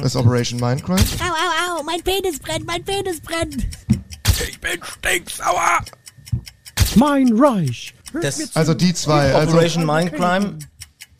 [0.00, 0.98] Das ist Operation Mindcrime.
[1.20, 3.56] Au, au, au, mein Penis brennt, mein Penis brennt.
[4.48, 5.84] Ich bin stinksauer.
[6.96, 8.56] Mein Reich, Das- mir zu.
[8.56, 9.34] Also die zwei.
[9.34, 10.58] Also, Operation Mindcrime,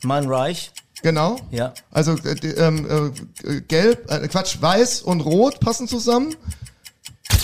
[0.03, 0.71] Mein Reich.
[1.01, 1.37] genau.
[1.51, 1.73] Ja.
[1.91, 6.35] Also äh, ähm, äh, gelb, äh, Quatsch, weiß und rot passen zusammen.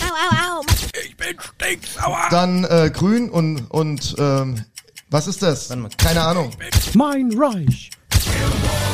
[0.00, 0.64] Au, au, au,
[1.04, 2.18] Ich bin stinksauer.
[2.30, 4.64] Dann äh, grün und, und ähm,
[5.10, 5.68] was ist das?
[5.98, 6.50] Keine Ahnung.
[6.94, 7.90] Mein Reich,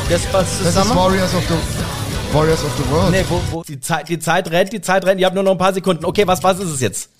[0.08, 0.96] Das passt Das ist zusammen.
[0.96, 3.10] Warriors of the Warriors of the World.
[3.10, 5.18] nee, wo, wo, Die Zeit, die Zeit rennt, die Zeit rennt.
[5.20, 6.04] Ihr habt nur noch ein paar Sekunden.
[6.04, 7.10] Okay, was, was ist es jetzt?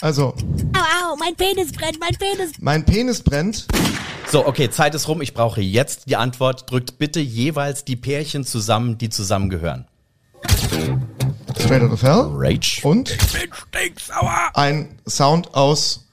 [0.00, 0.28] Also,
[0.74, 2.52] au, au, mein Penis brennt, mein Penis.
[2.60, 3.66] mein Penis brennt.
[4.30, 5.22] So, okay, Zeit ist rum.
[5.22, 6.70] Ich brauche jetzt die Antwort.
[6.70, 9.86] Drückt bitte jeweils die Pärchen zusammen, die zusammengehören.
[11.58, 12.26] Straight Out of Hell.
[12.34, 12.80] Rage.
[12.82, 14.50] Und Ich bin stinksauer.
[14.54, 16.06] ein Sound aus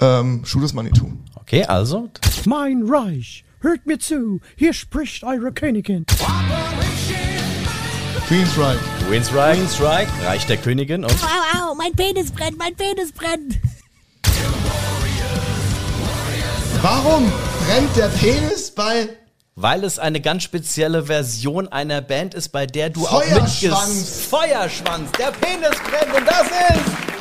[0.00, 1.12] ähm, Schuh des Manitou.
[1.36, 2.08] Okay, also.
[2.46, 6.04] mein Reich, hört mir zu, hier spricht eure Königin.
[8.32, 8.78] Queen's Right.
[9.06, 9.56] Queen's Right.
[9.56, 10.08] Queen's Strike.
[10.24, 11.12] Reich der Königin und.
[11.12, 13.58] Au, au, au, mein Penis brennt, mein Penis brennt.
[16.80, 17.30] Warum
[17.66, 19.10] brennt der Penis bei
[19.54, 23.60] Weil es eine ganz spezielle Version einer Band ist, bei der du auch Feuerschwanz.
[23.60, 24.26] mitges...
[24.30, 25.12] Feuerschwanz.
[25.18, 27.11] Der Penis brennt und das ist...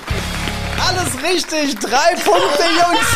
[0.87, 1.75] Alles richtig.
[1.79, 3.07] Drei Punkte, Jungs.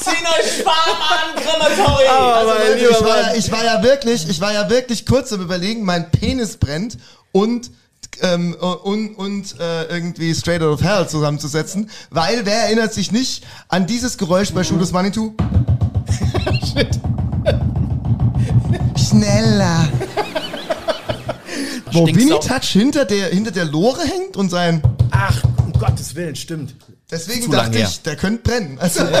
[0.00, 2.46] Zieht euch warm an, Krematorium.
[2.46, 3.34] Mein ich, war Mann.
[3.36, 6.98] ich war ja wirklich, ich war ja wirklich kurz am überlegen, mein Penis brennt
[7.32, 7.70] und
[8.22, 13.46] ähm, und, und äh, irgendwie Straight Out of Hell zusammenzusetzen, weil wer erinnert sich nicht
[13.68, 15.34] an dieses Geräusch bei des Manitou?
[18.96, 19.88] Schneller.
[21.92, 24.82] Wo Winnie Touch hinter der, hinter der Lore hängt und sein.
[25.10, 25.42] Ach,
[25.80, 26.74] Gottes Willen, stimmt.
[27.10, 27.88] Deswegen Zu dachte her.
[27.88, 28.78] ich, der könnte brennen.
[28.80, 29.14] Also, gute,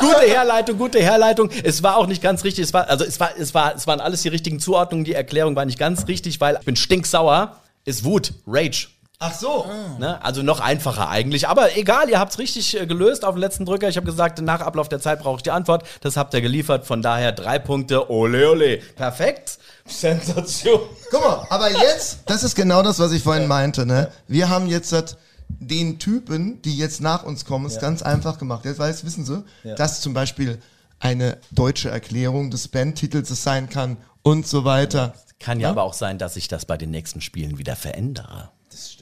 [0.00, 1.50] gute Herleitung, gute Herleitung.
[1.62, 2.64] Es war auch nicht ganz richtig.
[2.64, 5.04] Es war, also es war, es war, es waren alles die richtigen Zuordnungen.
[5.04, 7.56] Die Erklärung war nicht ganz richtig, weil ich bin stinksauer.
[7.84, 8.88] ist Wut, Rage.
[9.24, 9.66] Ach so.
[10.00, 10.22] Ne?
[10.24, 11.46] Also noch einfacher eigentlich.
[11.48, 13.88] Aber egal, ihr habt es richtig äh, gelöst auf den letzten Drücker.
[13.88, 15.84] Ich habe gesagt, nach Ablauf der Zeit brauche ich die Antwort.
[16.00, 16.86] Das habt ihr geliefert.
[16.86, 18.10] Von daher drei Punkte.
[18.10, 18.78] Ole, ole.
[18.96, 19.58] Perfekt.
[19.86, 20.80] Sensation.
[21.10, 24.10] Guck mal, aber jetzt, das ist genau das, was ich vorhin meinte, ne?
[24.26, 25.16] Wir haben jetzt das,
[25.48, 28.64] den Typen, die jetzt nach uns kommen, ist ganz einfach gemacht.
[28.64, 29.44] Jetzt weiß, wissen Sie,
[29.76, 30.58] dass zum Beispiel
[30.98, 35.14] eine deutsche Erklärung des Bandtitels es sein kann und so weiter.
[35.38, 38.50] Kann ja, aber auch sein, dass ich das bei den nächsten Spielen wieder verändere.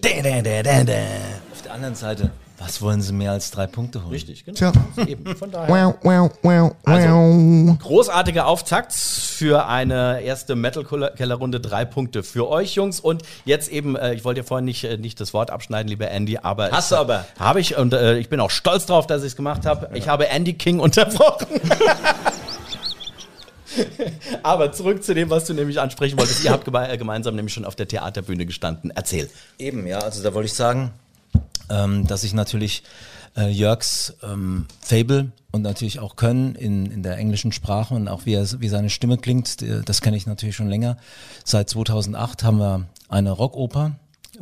[0.00, 0.92] Da, da, da, da, da.
[1.52, 4.12] Auf der anderen Seite, was wollen sie mehr als drei Punkte holen?
[4.12, 4.56] Richtig, genau.
[4.56, 4.72] Tja.
[5.06, 5.68] Eben, von daher.
[5.68, 7.78] Wow, wow, wow, Also, wow.
[7.78, 11.60] Großartiger Auftakt für eine erste Metal-Keller-Runde.
[11.60, 13.00] Drei Punkte für euch, Jungs.
[13.00, 16.10] Und jetzt eben, äh, ich wollte ja vorhin nicht, äh, nicht das Wort abschneiden, lieber
[16.10, 16.70] Andy, aber.
[16.70, 17.24] Hast ich, du aber.
[17.38, 19.88] Habe ich und äh, ich bin auch stolz drauf, dass ich es gemacht habe.
[19.94, 21.46] Ich habe Andy King unterbrochen.
[24.42, 26.44] aber zurück zu dem, was du nämlich ansprechen wolltest.
[26.44, 28.90] Ihr habt geme äh, gemeinsam nämlich schon auf der Theaterbühne gestanden.
[28.94, 29.28] Erzähl.
[29.58, 30.92] Eben, ja, also da wollte ich sagen,
[31.68, 32.82] ähm, dass ich natürlich
[33.36, 38.26] äh, Jörgs ähm, Fable und natürlich auch Können in, in der englischen Sprache und auch
[38.26, 40.96] wie, er, wie seine Stimme klingt, das kenne ich natürlich schon länger.
[41.44, 43.92] Seit 2008 haben wir eine Rockoper,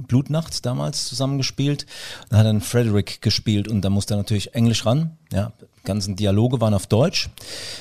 [0.07, 1.87] Blutnacht damals zusammengespielt.
[2.29, 5.17] Da hat dann Frederick gespielt und da musste er natürlich Englisch ran.
[5.33, 5.53] Ja,
[5.88, 7.29] ganzen Dialoge waren auf Deutsch.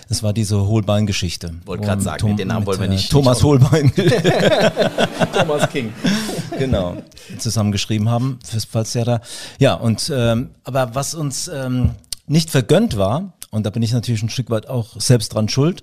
[0.09, 1.53] Das war diese Holbein-Geschichte.
[1.65, 3.91] Wollte Und sagen, Tom- den Namen wollen wir äh, nicht- Thomas nicht- Holbein.
[5.33, 5.93] Thomas King.
[6.57, 6.97] genau,
[7.37, 9.19] zusammengeschrieben haben fürs Falsetto.
[9.59, 11.91] Ja, und ähm, aber was uns ähm,
[12.25, 15.81] nicht vergönnt war, und da bin ich natürlich ein Stück weit auch selbst dran schuld.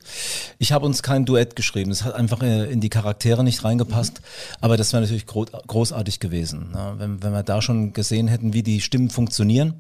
[0.59, 1.91] Ich habe uns kein Duett geschrieben.
[1.91, 4.21] Es hat einfach äh, in die Charaktere nicht reingepasst.
[4.61, 6.73] Aber das wäre natürlich gro großartig gewesen.
[6.73, 6.95] Ne?
[6.99, 9.75] Wenn, wenn wir da schon gesehen hätten, wie die Stimmen funktionieren,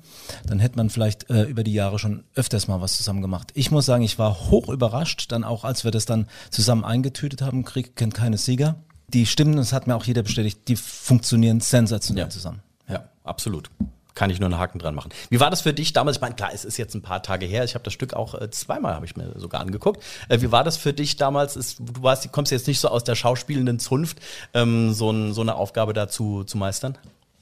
[0.46, 3.50] dann hätte man vielleicht äh, über die Jahre schon öfters mal was zusammen gemacht.
[3.54, 7.42] Ich muss sagen, ich war hoch überrascht, dann auch als wir das dann zusammen eingetütet
[7.42, 8.76] haben, Krieg kennt keine Sieger.
[9.08, 12.30] Die Stimmen, das hat mir auch jeder bestätigt, die funktionieren sensationell Ja.
[12.30, 12.60] zusammen.
[12.88, 13.70] Ja, absolut.
[14.14, 15.10] Kann ich nur einen Haken dran machen.
[15.28, 16.18] Wie war das für dich damals?
[16.18, 17.64] Ich meine, klar, es ist jetzt ein paar Tage her.
[17.64, 20.02] Ich habe das Stück auch äh, zweimal, habe ich mir sogar angeguckt.
[20.28, 21.56] Äh, wie war das für dich damals?
[21.56, 24.18] Ist, du warst, kommst jetzt nicht so aus der schauspielenden Zunft,
[24.54, 26.96] ähm, so, ein, so eine Aufgabe dazu zu meistern?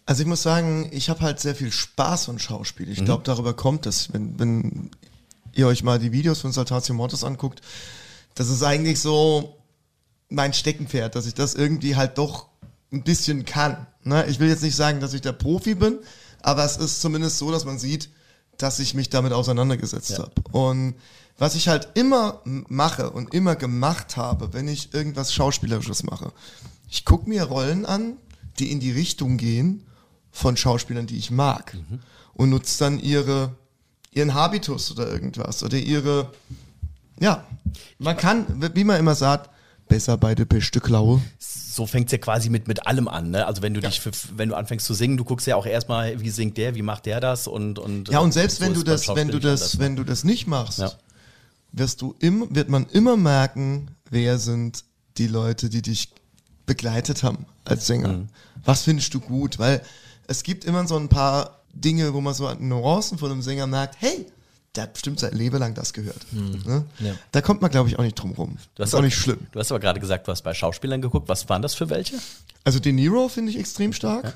[0.06, 2.88] Also ich muss sagen, ich habe halt sehr viel Spaß an Schauspiel.
[2.90, 4.90] Ich glaube, darüber kommt es, wenn, wenn
[5.54, 7.60] ihr euch mal die Videos von Saltatio Mortis anguckt.
[8.34, 9.56] Das ist eigentlich so
[10.28, 12.46] mein Steckenpferd, dass ich das irgendwie halt doch
[12.92, 13.86] ein bisschen kann.
[14.04, 14.24] Ne?
[14.26, 15.98] Ich will jetzt nicht sagen, dass ich der Profi bin,
[16.42, 18.10] aber es ist zumindest so, dass man sieht,
[18.58, 20.32] dass ich mich damit auseinandergesetzt habe.
[20.52, 20.94] Und
[21.38, 26.32] was ich halt immer mache und immer gemacht habe, wenn ich irgendwas Schauspielerisches mache,
[26.88, 28.16] ich gucke mir Rollen an,
[28.58, 29.84] die in die Richtung gehen
[30.30, 31.76] von Schauspielern, die ich mag.
[32.34, 33.54] Und nutze dann ihre,
[34.12, 36.30] ihren Habitus oder irgendwas oder ihre,
[37.18, 37.44] ja,
[37.98, 39.50] man kann, wie man immer sagt,
[39.92, 41.20] besser bei der beste Klaue.
[41.38, 43.30] So fängt's ja quasi mit, mit allem an.
[43.30, 43.46] Ne?
[43.46, 46.18] Also wenn du dich, für, wenn du anfängst zu singen, du guckst ja auch erstmal,
[46.20, 48.82] wie singt der, wie macht der das und und Ja, und selbst so wenn du
[48.82, 50.92] das, wenn du das, nicht wenn du das nicht machst, Ja.
[51.72, 54.84] wirst du im, wird man immer merken, wer sind
[55.18, 56.08] die Leute, die dich
[56.64, 58.08] begleitet haben als Sänger.
[58.08, 58.28] Mhm.
[58.64, 59.58] Was findest du gut?
[59.58, 59.82] Weil
[60.26, 63.66] es gibt immer so ein paar Dinge, wo man so an Nuancen von einem Sänger
[63.66, 64.26] merkt, hey,
[64.74, 66.26] der hat bestimmt sein Leben lang das gehört.
[66.32, 66.84] Ne?
[66.98, 67.14] Ja.
[67.30, 68.56] Da kommt man, glaube ich, auch nicht drum rum.
[68.56, 69.38] Du Das hast ist auch nicht schlimm.
[69.52, 71.28] Du hast aber gerade gesagt, du hast bei Schauspielern geguckt.
[71.28, 72.16] Was waren das für welche?
[72.64, 74.34] Also De Niro finde ich extrem stark.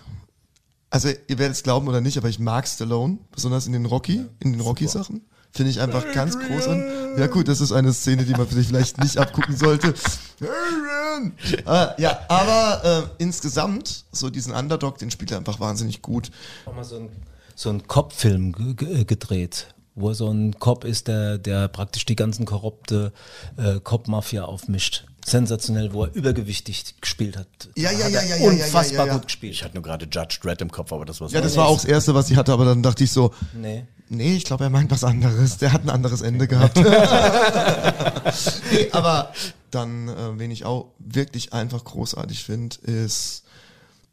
[0.91, 4.25] Also ihr werdet es glauben oder nicht, aber ich mag Stallone, besonders in den Rocky,
[4.41, 5.23] in den Rocky-Sachen.
[5.53, 6.85] Finde ich einfach ganz groß an.
[7.19, 9.95] Ja gut, das ist eine Szene, die man sich vielleicht nicht abgucken sollte.
[10.41, 11.33] Adrian!
[11.67, 16.31] äh, ja, aber äh, insgesamt, so diesen Underdog, den spielt er einfach wahnsinnig gut.
[16.67, 17.09] auch mal so ein,
[17.55, 22.15] so ein Cop-Film ge ge gedreht, wo so ein Cop ist, der, der praktisch die
[22.17, 23.13] ganzen korrupte
[23.57, 25.05] äh, Cop-Mafia aufmischt.
[25.25, 27.49] Sensationell, wo er übergewichtig gespielt hat.
[27.75, 29.13] Ja, ja, Hat ja, ja, ja, ja, Unfassbar ja, ja.
[29.15, 29.65] gut Ich gespielt.
[29.65, 31.85] hatte nur gerade Judge Dredd im Kopf, aber das war Ja, das war auch das
[31.87, 33.87] Erste, was ich hatte, aber dann dachte ich so, Nee.
[34.09, 35.59] Nee, ich glaube, er meint was anderes.
[35.59, 36.77] Der hat ein anderes Ende gehabt.
[38.71, 39.33] nee, aber
[39.73, 43.43] dann, äh, wen ich auch wirklich einfach großartig finde, ist,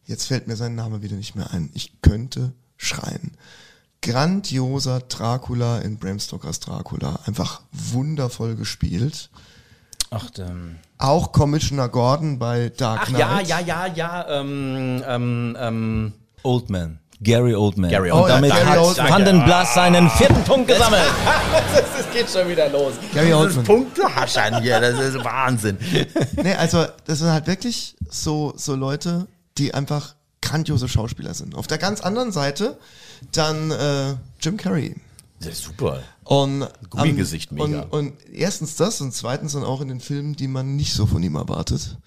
[0.07, 1.69] jetzt fällt mir sein Name wieder nicht mehr ein.
[1.75, 3.37] Ich könnte schreien.
[4.03, 7.19] Grandioser Dracula in Bram Stokers Dracula.
[7.25, 9.29] Einfach wundervoll gespielt.
[10.11, 13.19] Ach, ähm, Auch Commissioner Gordon bei Dark Ach Knight.
[13.19, 14.27] ja, ja, ja, ja.
[14.41, 16.13] Ähm, ähm, ähm,
[16.43, 16.99] Oldman.
[17.21, 17.89] Gary Oldman.
[17.89, 18.41] Gary Und Oldman.
[18.41, 19.09] damit Gary hat Oldman.
[19.09, 21.03] Van den Blas seinen vierten Punkt gesammelt.
[21.97, 22.93] Es geht schon wieder los.
[23.13, 23.63] Gary Oldman.
[23.63, 25.77] Punktehaschern hier, das ist Wahnsinn.
[26.35, 31.55] Nee, also das sind halt wirklich so, so Leute, die einfach grandiose Schauspieler sind.
[31.55, 32.77] Auf der ganz anderen Seite
[33.31, 34.95] dann äh, Jim Carrey.
[35.39, 36.01] Das ist super.
[36.23, 37.81] Und, Gummigesicht, ähm, mega.
[37.81, 41.05] Und, und erstens das und zweitens dann auch in den Filmen, die man nicht so
[41.05, 41.97] von ihm erwartet.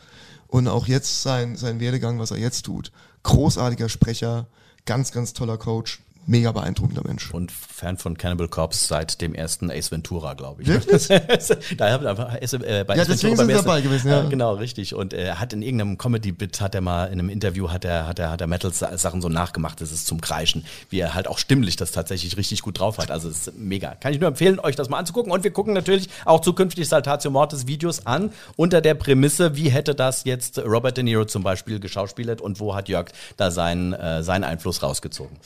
[0.48, 2.92] Und auch jetzt sein, sein Werdegang, was er jetzt tut.
[3.24, 4.46] Großartiger Sprecher,
[4.86, 7.32] ganz, ganz toller Coach, mega beeindruckender Mensch.
[7.32, 10.68] Und Fan von Cannibal Corpse seit dem ersten Ace Ventura, glaube ich.
[10.68, 11.06] Wirklich?
[11.76, 14.22] da hat er einfach äh, bei Ja, Ace deswegen Ventura sind ersten- dabei gewesen, ja.
[14.28, 14.94] Genau, richtig.
[14.94, 18.18] Und er hat in irgendeinem Comedy-Bit, hat er mal in einem Interview, hat er, hat
[18.18, 21.76] er, hat er Metal-Sachen so nachgemacht, das ist zum Kreischen, wie er halt auch stimmlich
[21.76, 23.10] das tatsächlich richtig gut drauf hat.
[23.10, 23.94] Also es ist mega.
[23.94, 25.32] Kann ich nur empfehlen, euch das mal anzugucken.
[25.32, 29.94] Und wir gucken natürlich auch zukünftig Saltatio Mortis Videos an, unter der Prämisse, wie hätte
[29.94, 34.22] das jetzt Robert De Niro zum Beispiel geschauspielert und wo hat Jörg da seinen, äh,
[34.22, 35.36] seinen Einfluss rausgezogen.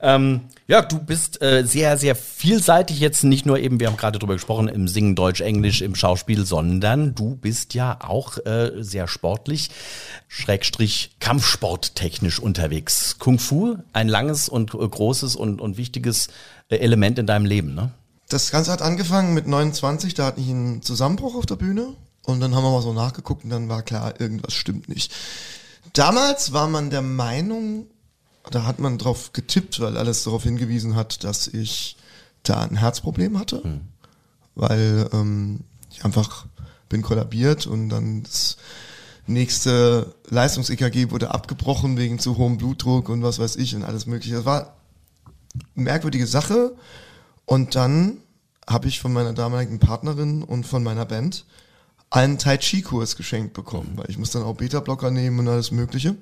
[0.00, 0.29] Ähm,
[0.66, 4.34] Jörg, du bist äh, sehr, sehr vielseitig jetzt nicht nur eben, wir haben gerade drüber
[4.34, 9.70] gesprochen, im Singen Deutsch, Englisch, im Schauspiel, sondern du bist ja auch äh, sehr sportlich,
[10.28, 13.16] Schrägstrich Kampfsporttechnisch unterwegs.
[13.18, 16.28] Kung Fu, ein langes und äh, großes und, und wichtiges
[16.68, 17.92] äh, Element in deinem Leben, ne?
[18.28, 22.38] Das Ganze hat angefangen mit 29, da hatte ich einen Zusammenbruch auf der Bühne und
[22.38, 25.12] dann haben wir mal so nachgeguckt und dann war klar, irgendwas stimmt nicht.
[25.94, 27.86] Damals war man der Meinung,
[28.50, 31.96] da hat man drauf getippt, weil alles darauf hingewiesen hat, dass ich
[32.42, 33.62] da ein Herzproblem hatte,
[34.54, 36.46] weil ähm, ich einfach
[36.88, 38.56] bin kollabiert und dann das
[39.26, 44.36] nächste Leistungs-EKG wurde abgebrochen wegen zu hohem Blutdruck und was weiß ich und alles mögliche.
[44.36, 44.76] Das war
[45.76, 46.74] eine merkwürdige Sache.
[47.46, 48.18] Und dann
[48.68, 51.44] habe ich von meiner damaligen Partnerin und von meiner Band
[52.10, 55.70] einen Tai Chi Kurs geschenkt bekommen, weil ich muss dann auch Beta-Blocker nehmen und alles
[55.70, 56.16] Mögliche.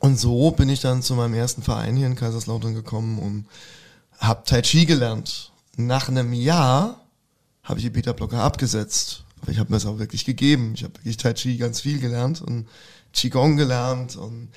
[0.00, 3.46] Und so bin ich dann zu meinem ersten Verein hier in Kaiserslautern gekommen und
[4.18, 5.52] habe Tai Chi gelernt.
[5.76, 7.00] Nach einem Jahr
[7.62, 9.24] habe ich die Beta-Blocker abgesetzt.
[9.42, 10.72] Aber ich habe mir das auch wirklich gegeben.
[10.74, 12.66] Ich habe wirklich Tai Chi ganz viel gelernt und
[13.12, 14.48] Qigong gelernt und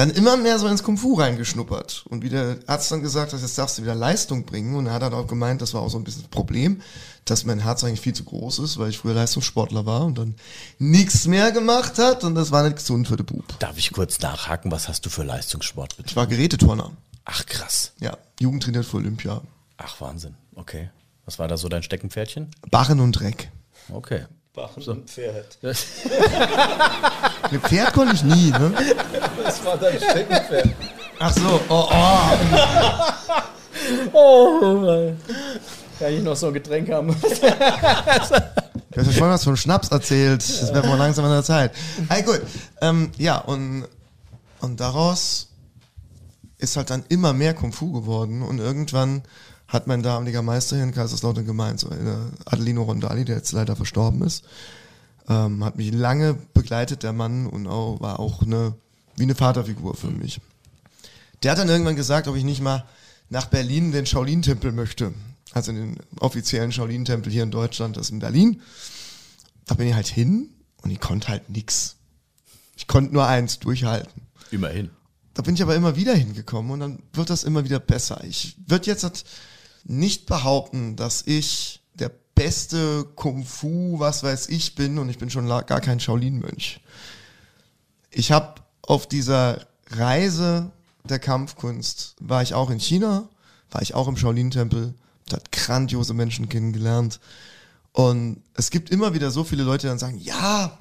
[0.00, 2.06] dann immer mehr so ins Kung Fu reingeschnuppert.
[2.08, 4.74] Und wie der Arzt dann gesagt hat, jetzt darfst du wieder Leistung bringen.
[4.74, 6.80] Und er hat dann auch gemeint, das war auch so ein bisschen das Problem,
[7.26, 10.36] dass mein Herz eigentlich viel zu groß ist, weil ich früher Leistungssportler war und dann
[10.78, 12.24] nichts mehr gemacht hat.
[12.24, 13.44] Und das war nicht gesund für den Bub.
[13.58, 16.16] Darf ich kurz nachhaken, was hast du für Leistungssport Ich betrieben?
[16.16, 16.92] war Geräteturner.
[17.26, 17.92] Ach krass.
[18.00, 19.42] Ja, Jugend trainiert für Olympia.
[19.76, 20.34] Ach Wahnsinn.
[20.54, 20.88] Okay.
[21.26, 22.48] Was war da so dein Steckenpferdchen?
[22.70, 23.52] Barren und Dreck.
[23.92, 24.24] Okay.
[24.52, 25.58] Bachen und Pferd.
[25.62, 25.76] Mit
[27.62, 28.72] Pferd konnte ich nie, ne?
[29.42, 30.70] Das war dein Steckenpferd.
[31.20, 32.30] Ach so, oh, oh.
[34.12, 35.12] Oh,
[35.98, 37.14] kann ich noch so ein Getränk haben?
[38.92, 40.40] Du hast ja vorhin was von Schnaps erzählt.
[40.40, 41.70] Das wäre mal langsam an der Zeit.
[42.08, 42.40] Hey, gut.
[42.80, 43.86] Ähm, ja, und,
[44.60, 45.46] und daraus
[46.58, 48.42] ist halt dann immer mehr Kung Fu geworden.
[48.42, 49.22] Und irgendwann
[49.70, 53.76] hat mein damaliger Meister hier in Kaiserslautern gemeint, so äh, Adelino Rondali, der jetzt leider
[53.76, 54.44] verstorben ist,
[55.28, 58.74] ähm, hat mich lange begleitet, der Mann, und auch, war auch eine,
[59.16, 60.40] wie eine Vaterfigur für mich.
[61.42, 62.84] Der hat dann irgendwann gesagt, ob ich nicht mal
[63.28, 65.14] nach Berlin in den Shaolin-Tempel möchte.
[65.52, 68.60] Also den offiziellen Shaolin-Tempel hier in Deutschland, das ist in Berlin.
[69.66, 70.50] Da bin ich halt hin
[70.82, 71.94] und ich konnte halt nix.
[72.76, 74.22] Ich konnte nur eins durchhalten.
[74.50, 74.90] Immerhin.
[75.34, 78.24] Da bin ich aber immer wieder hingekommen und dann wird das immer wieder besser.
[78.24, 79.04] Ich würde jetzt
[79.84, 85.30] nicht behaupten, dass ich der beste Kung Fu, was weiß ich bin und ich bin
[85.30, 86.80] schon gar kein Shaolin-Mönch.
[88.10, 90.70] Ich habe auf dieser Reise
[91.04, 93.28] der Kampfkunst, war ich auch in China,
[93.70, 94.94] war ich auch im Shaolin-Tempel,
[95.32, 97.20] hat grandiose Menschen kennengelernt.
[97.92, 100.76] Und es gibt immer wieder so viele Leute, die dann sagen, ja,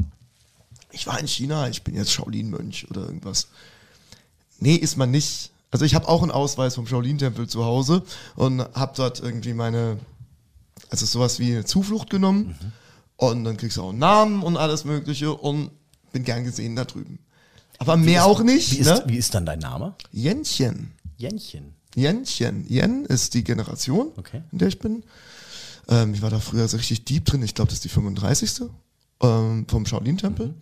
[0.92, 3.48] ich war in China, ich bin jetzt Shaolin-Mönch oder irgendwas.
[4.60, 5.52] Nee, ist man nicht.
[5.72, 8.04] Also ich habe auch einen Ausweis vom Shaolin-Tempel zu Hause
[8.36, 9.98] und habe dort irgendwie meine,
[10.90, 12.56] also sowas wie eine Zuflucht genommen.
[13.18, 15.72] Und dann kriegst du auch einen Namen und alles Mögliche und
[16.12, 17.20] bin gern gesehen da drüben.
[17.78, 18.72] Aber mehr auch nicht.
[18.72, 19.04] Wie ist, ne?
[19.08, 19.94] wie ist dann dein Name?
[20.12, 20.92] Jenchen.
[21.18, 21.76] Jenchen.
[21.96, 22.66] Jenchen.
[22.70, 24.42] Yen ist die Generation, Okay.
[24.52, 25.04] in der ich bin.
[25.88, 27.44] Ähm, ich war da früher so richtig deep drin.
[27.44, 28.70] Ich glaube, das ist die 35.
[29.22, 30.54] Ähm, vom Shaolin-Tempel.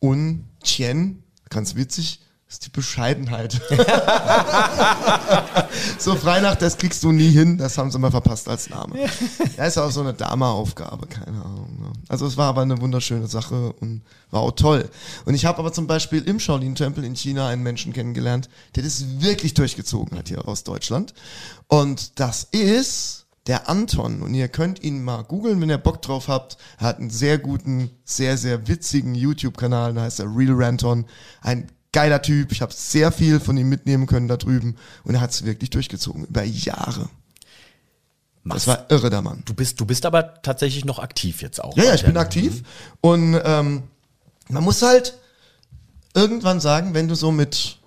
[0.00, 3.60] Und Tien, ganz witzig, ist die Bescheidenheit.
[5.98, 9.08] so frei nach, das kriegst du nie hin, das haben sie mal verpasst als Name.
[9.56, 11.76] Ja, ist auch so eine Dama-Aufgabe, keine Ahnung.
[11.80, 11.92] Ne?
[12.08, 14.88] Also es war aber eine wunderschöne Sache und war auch toll.
[15.24, 19.20] Und ich habe aber zum Beispiel im Shaolin-Tempel in China einen Menschen kennengelernt, der das
[19.20, 21.14] wirklich durchgezogen hat hier aus Deutschland.
[21.66, 24.22] Und das ist der Anton.
[24.22, 26.58] Und ihr könnt ihn mal googeln, wenn ihr Bock drauf habt.
[26.78, 31.06] Er hat einen sehr guten, sehr, sehr witzigen YouTube-Kanal, da heißt er Real Ranton.
[31.42, 32.52] Ein geiler Typ.
[32.52, 34.76] Ich habe sehr viel von ihm mitnehmen können da drüben.
[35.04, 37.08] Und er hat es wirklich durchgezogen, über Jahre.
[38.44, 39.42] Das war irre, der Mann.
[39.46, 41.74] Du bist, du bist aber tatsächlich noch aktiv jetzt auch.
[41.74, 42.62] Ja, ja, ich bin aktiv.
[43.00, 43.84] Und ähm,
[44.50, 45.14] man muss halt
[46.12, 47.78] irgendwann sagen, wenn du so mit,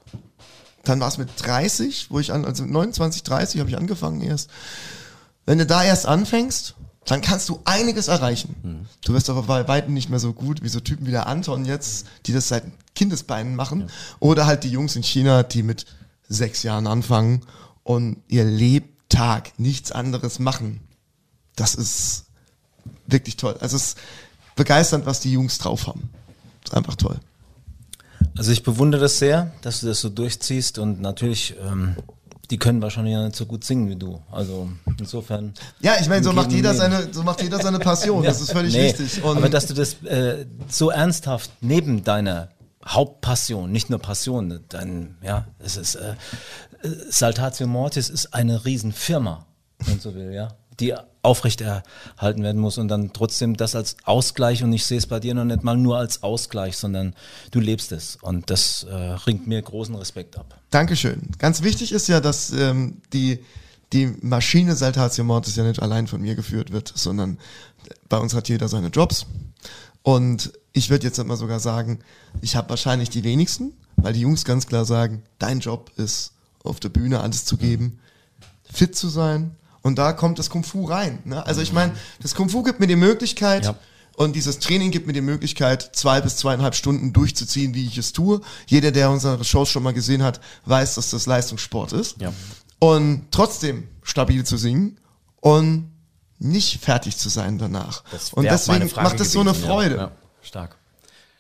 [0.84, 4.22] dann war es mit 30, wo ich an, also mit 29, 30 habe ich angefangen
[4.22, 4.50] erst.
[5.46, 6.74] Wenn du da erst anfängst
[7.06, 8.88] dann kannst du einiges erreichen.
[9.04, 11.66] Du wirst aber bei weitem nicht mehr so gut wie so Typen wie der Anton
[11.66, 12.64] jetzt, die das seit
[12.96, 13.90] Kindesbeinen machen.
[14.20, 15.86] Oder halt die Jungs in China, die mit
[16.28, 17.42] sechs Jahren anfangen
[17.84, 20.82] und ihr Lebtag nichts anderes machen.
[21.56, 22.26] Das ist
[23.08, 23.56] wirklich toll.
[23.60, 23.98] Also es ist
[24.56, 26.10] begeisternd, was die Jungs drauf haben.
[26.64, 27.20] ist einfach toll.
[28.38, 31.96] Also ich bewundere das sehr, dass du das so durchziehst und natürlich, ähm,
[32.50, 34.22] die können wahrscheinlich ja nicht so gut singen wie du.
[34.32, 35.54] Also insofern.
[35.82, 38.24] Ja, ich meine, so macht jeder seine, so macht jeder seine Passion.
[38.30, 39.24] Das ist völlig Nee, richtig.
[39.24, 42.50] Und aber dass du das äh, so ernsthaft neben deiner
[42.86, 46.12] Hauptpassion, nicht nur Passion, dein, ja, es ist äh,
[46.82, 49.46] äh, Saltatio Mortis ist eine Riesenfirma,
[49.86, 50.50] wenn so will, ja,
[50.80, 55.20] die aufrechterhalten werden muss und dann trotzdem das als Ausgleich und ich sehe es bei
[55.20, 57.14] dir noch nicht mal nur als Ausgleich, sondern
[57.52, 60.60] du lebst es und das äh, ringt mir großen Respekt ab.
[60.70, 61.22] Dankeschön.
[61.38, 63.40] Ganz wichtig ist ja, dass ähm, die,
[63.92, 67.38] die Maschine Saltatio Mortis ja nicht allein von mir geführt wird, sondern
[68.08, 69.26] bei uns hat jeder seine Jobs.
[70.04, 72.00] Und ich würde jetzt mal sogar sagen,
[72.42, 76.32] ich habe wahrscheinlich die wenigsten, weil die Jungs ganz klar sagen, dein Job ist,
[76.64, 78.00] auf der Bühne alles zu geben,
[78.72, 79.56] fit zu sein.
[79.82, 81.20] Und da kommt das Kung Fu rein.
[81.26, 81.46] Ne?
[81.46, 83.76] Also ich meine, das Kung Fu gibt mir die Möglichkeit, Ja.
[84.18, 88.12] und dieses Training gibt mir die Möglichkeit, zwei bis zweieinhalb Stunden durchzuziehen, wie ich es
[88.12, 88.42] tue.
[88.68, 92.20] Jeder, der unsere Shows schon mal gesehen hat, weiß, dass das Leistungssport ist.
[92.22, 92.34] Ja.
[92.80, 95.00] Und trotzdem stabil zu singen
[95.42, 95.92] und
[96.40, 98.04] nicht fertig zu sein danach.
[98.12, 99.66] Das und deswegen macht es so eine gewesen.
[99.68, 99.96] Freude.
[99.96, 100.12] Ja,
[100.42, 100.78] stark.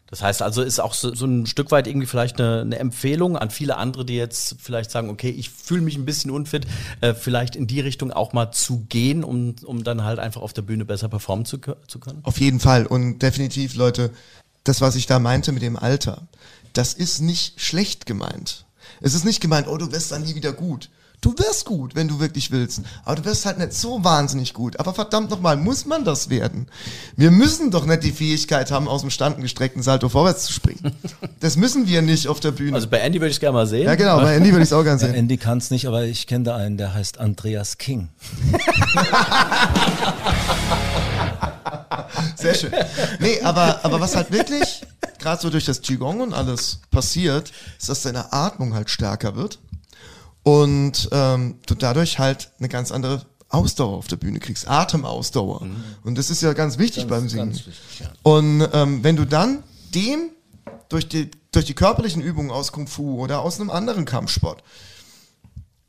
[0.09, 3.37] Das heißt also, ist auch so, so ein Stück weit irgendwie vielleicht eine, eine Empfehlung
[3.37, 6.65] an viele andere, die jetzt vielleicht sagen, okay, ich fühle mich ein bisschen unfit,
[7.01, 10.53] äh, vielleicht in die Richtung auch mal zu gehen, um, um dann halt einfach auf
[10.53, 12.19] der Bühne besser performen zu, zu können?
[12.23, 12.85] Auf jeden Fall.
[12.85, 14.11] Und definitiv, Leute,
[14.63, 16.27] das, was ich da meinte mit dem Alter,
[16.73, 18.65] das ist nicht schlecht gemeint.
[19.01, 20.89] Es ist nicht gemeint, oh, du wirst dann nie wieder gut.
[21.21, 22.81] Du wirst gut, wenn du wirklich willst.
[23.03, 24.79] Aber du wirst halt nicht so wahnsinnig gut.
[24.79, 26.67] Aber verdammt nochmal, muss man das werden?
[27.17, 30.93] Wir müssen doch nicht die Fähigkeit haben, aus dem standengestreckten Salto vorwärts zu springen.
[31.41, 32.75] Das müssen wir nicht auf der Bühne.
[32.75, 33.85] Also bei Andy würde ich es gerne mal sehen.
[33.85, 35.13] ja, genau, bei Andy würde ich es auch gerne sehen.
[35.13, 38.09] Andy kann es nicht, aber ich kenne da einen, der heißt Andreas King.
[42.35, 42.71] Sehr schön.
[43.19, 44.85] Nee, aber, aber was halt wirklich,
[45.17, 49.59] gerade so durch das Qigong und alles passiert, ist, dass deine Atmung halt stärker wird
[50.43, 55.67] und ähm, du dadurch halt eine ganz andere Ausdauer auf der Bühne kriegst, Atemausdauer.
[56.03, 57.49] Und das ist ja ganz wichtig beim Singen.
[57.49, 58.11] ganz wichtig, ja.
[58.23, 59.63] Und ähm, wenn du dann
[59.93, 60.29] dem
[60.89, 64.63] durch die, durch die körperlichen Übungen aus Kung Fu oder aus einem anderen Kampfsport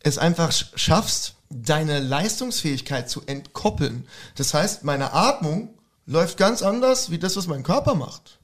[0.02, 4.06] es einfach sch- schaffst, deine Leistungsfähigkeit zu entkoppeln.
[4.36, 5.74] Das heißt, meine Atmung
[6.06, 8.38] läuft ganz anders wie das, was mein Körper macht.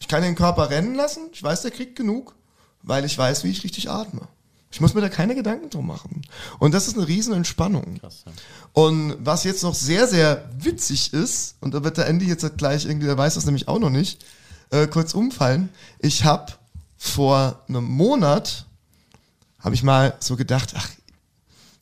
[0.00, 2.34] Ich kann den Körper rennen lassen, ich weiß, der kriegt genug,
[2.82, 4.28] weil ich weiß, wie ich richtig atme.
[4.70, 6.22] Ich muss mir da keine Gedanken drum machen.
[6.58, 8.00] Und das ist eine riesen Entspannung.
[8.72, 12.84] Und was jetzt noch sehr, sehr witzig ist, und da wird der Andy jetzt gleich
[12.84, 14.24] irgendwie, der weiß das nämlich auch noch nicht,
[14.70, 15.70] äh, kurz umfallen.
[15.98, 16.52] Ich habe
[16.98, 18.66] vor einem Monat,
[19.58, 20.90] habe ich mal so gedacht, ach,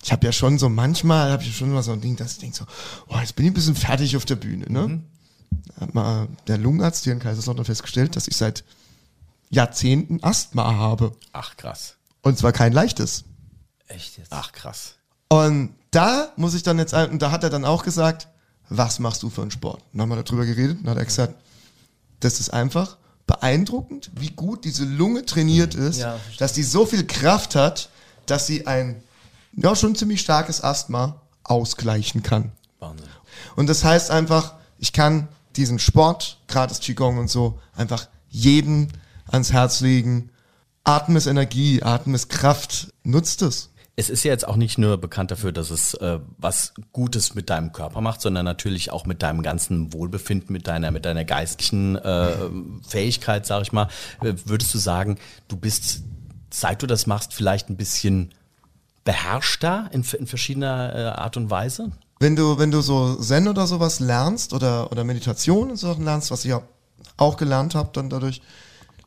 [0.05, 2.39] ich habe ja schon so manchmal, habe ich schon mal so ein Ding, dass ich
[2.39, 2.65] denke so,
[3.09, 4.67] oh, jetzt bin ich ein bisschen fertig auf der Bühne.
[4.69, 5.03] Ne?
[5.81, 8.63] Hat mal der Lungenarzt hier in Kaiserslautern festgestellt, dass ich seit
[9.51, 11.13] Jahrzehnten Asthma habe.
[11.33, 11.96] Ach krass.
[12.27, 13.23] Und zwar kein leichtes.
[13.87, 14.33] Echt jetzt?
[14.33, 14.95] Ach krass.
[15.29, 18.27] Und da muss ich dann jetzt, und da hat er dann auch gesagt,
[18.69, 19.77] was machst du für einen Sport?
[19.77, 21.37] Und dann haben wir darüber geredet und hat er gesagt,
[22.19, 22.97] das ist einfach
[23.29, 27.91] beeindruckend, wie gut diese Lunge trainiert ist, Ja, dass die so viel Kraft hat,
[28.27, 29.05] dass sie ein,
[29.53, 32.51] ja, schon ziemlich starkes Asthma ausgleichen kann.
[32.81, 33.07] Wahnsinn.
[33.55, 38.93] Und das heißt einfach, ich kann diesen Sport, gerade das Qigong und so, einfach jeden
[39.29, 40.31] ans Herz legen.
[40.87, 42.93] Atmen ist Energie, Atmen ist Kraft.
[43.03, 43.71] Nutzt es.
[43.97, 47.51] Es ist ja jetzt auch nicht nur bekannt dafür, dass es äh, was Gutes mit
[47.51, 51.97] deinem Körper macht, sondern natürlich auch mit deinem ganzen Wohlbefinden, mit deiner, mit deiner geistlichen
[51.97, 52.37] äh,
[52.87, 53.89] Fähigkeit, sag ich mal.
[54.23, 55.19] Äh, Würdest du sagen,
[55.49, 56.03] du bist,
[56.53, 58.33] seit du das machst, vielleicht ein bisschen
[59.05, 61.91] beherrschter in, in verschiedener äh, Art und Weise?
[62.19, 66.05] wenn du, wenn du so Zen oder sowas lernst oder, oder Meditation und so Sachen
[66.05, 66.63] lernst, was ich ja
[67.17, 68.41] auch gelernt habe, dann dadurch,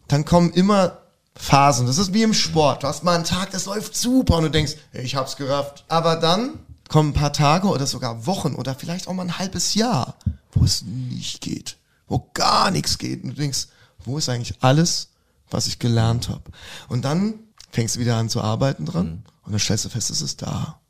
[0.07, 0.99] dann kommen immer
[1.41, 1.87] Phasen.
[1.87, 2.83] Das ist wie im Sport.
[2.83, 5.85] Du hast mal einen Tag, das läuft super und du denkst, ich hab's gerafft.
[5.87, 6.59] Aber dann
[6.89, 10.15] kommen ein paar Tage oder sogar Wochen oder vielleicht auch mal ein halbes Jahr,
[10.51, 11.77] wo es nicht geht,
[12.09, 13.23] wo gar nichts geht.
[13.23, 13.67] Und du denkst,
[14.03, 15.09] wo ist eigentlich alles,
[15.49, 16.43] was ich gelernt habe?
[16.89, 17.35] Und dann
[17.71, 20.81] fängst du wieder an zu arbeiten dran und dann stellst du fest, es ist da.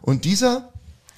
[0.00, 0.72] Und dieser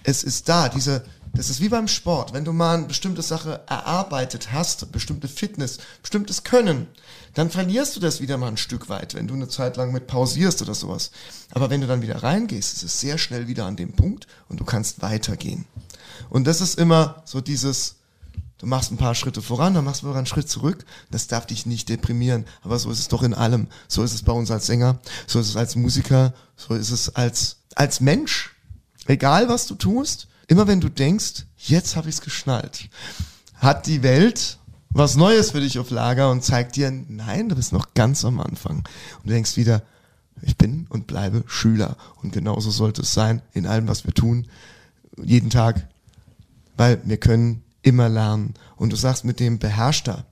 [0.05, 1.05] es ist da, diese,
[1.35, 2.33] das ist wie beim Sport.
[2.33, 6.87] Wenn du mal eine bestimmte Sache erarbeitet hast, bestimmte Fitness, bestimmtes Können,
[7.35, 10.07] dann verlierst du das wieder mal ein Stück weit, wenn du eine Zeit lang mit
[10.07, 11.11] pausierst oder sowas.
[11.51, 14.61] Aber wenn du dann wieder reingehst, ist es sehr schnell wieder an dem Punkt und
[14.61, 15.67] du kannst weitergehen.
[16.31, 17.97] Und das ist immer so dieses,
[18.59, 20.85] du machst ein paar Schritte voran, dann machst du einen Schritt zurück.
[21.11, 22.47] Das darf dich nicht deprimieren.
[22.63, 23.67] Aber so ist es doch in allem.
[23.89, 27.15] So ist es bei uns als Sänger, so ist es als Musiker, so ist es
[27.17, 28.55] als, als Mensch.
[29.07, 32.89] Egal was du tust, immer wenn du denkst, jetzt habe ich es geschnallt,
[33.57, 34.59] hat die Welt
[34.95, 38.41] was Neues für dich auf Lager und zeigt dir, nein, du bist noch ganz am
[38.41, 38.79] Anfang.
[38.79, 39.83] Und du denkst wieder,
[40.41, 41.97] ich bin und bleibe Schüler.
[42.23, 44.47] Und genauso sollte es sein in allem, was wir tun,
[45.23, 45.89] jeden Tag,
[46.77, 48.55] weil wir können immer lernen.
[48.77, 50.25] Und du sagst mit dem Beherrschter.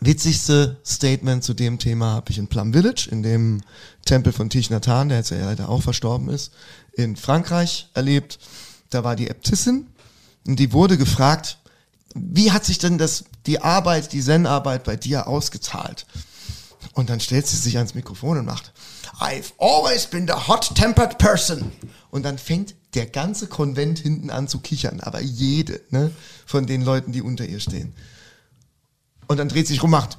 [0.00, 3.62] Witzigste Statement zu dem Thema habe ich in Plum Village, in dem
[4.04, 6.52] Tempel von Thich Nhat Hanh, der jetzt ja leider auch verstorben ist,
[6.92, 8.38] in Frankreich erlebt.
[8.90, 9.88] Da war die Äbtissin
[10.46, 11.58] und die wurde gefragt,
[12.14, 16.06] wie hat sich denn das, die Arbeit, die Zen-Arbeit bei dir ausgezahlt?
[16.94, 18.72] Und dann stellt sie sich ans Mikrofon und macht,
[19.20, 21.72] I've always been the hot-tempered person.
[22.10, 26.10] Und dann fängt der ganze Konvent hinten an zu kichern, aber jede, ne,
[26.46, 27.94] von den Leuten, die unter ihr stehen.
[29.26, 30.16] Und dann dreht sich rum, macht,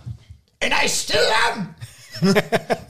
[0.62, 1.18] and I still
[1.52, 1.76] am.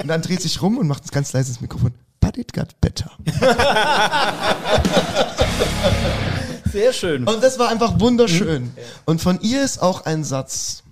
[0.01, 3.11] und dann dreht sich rum und macht ein ganz leises Mikrofon, but it got better.
[6.71, 7.27] Sehr schön.
[7.27, 8.71] Und das war einfach wunderschön.
[9.05, 10.83] Und von ihr ist auch ein Satz,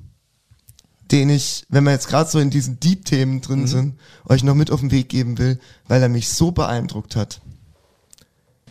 [1.11, 4.71] den ich, wenn wir jetzt gerade so in diesen Deep-Themen drin sind, euch noch mit
[4.71, 7.39] auf den Weg geben will, weil er mich so beeindruckt hat.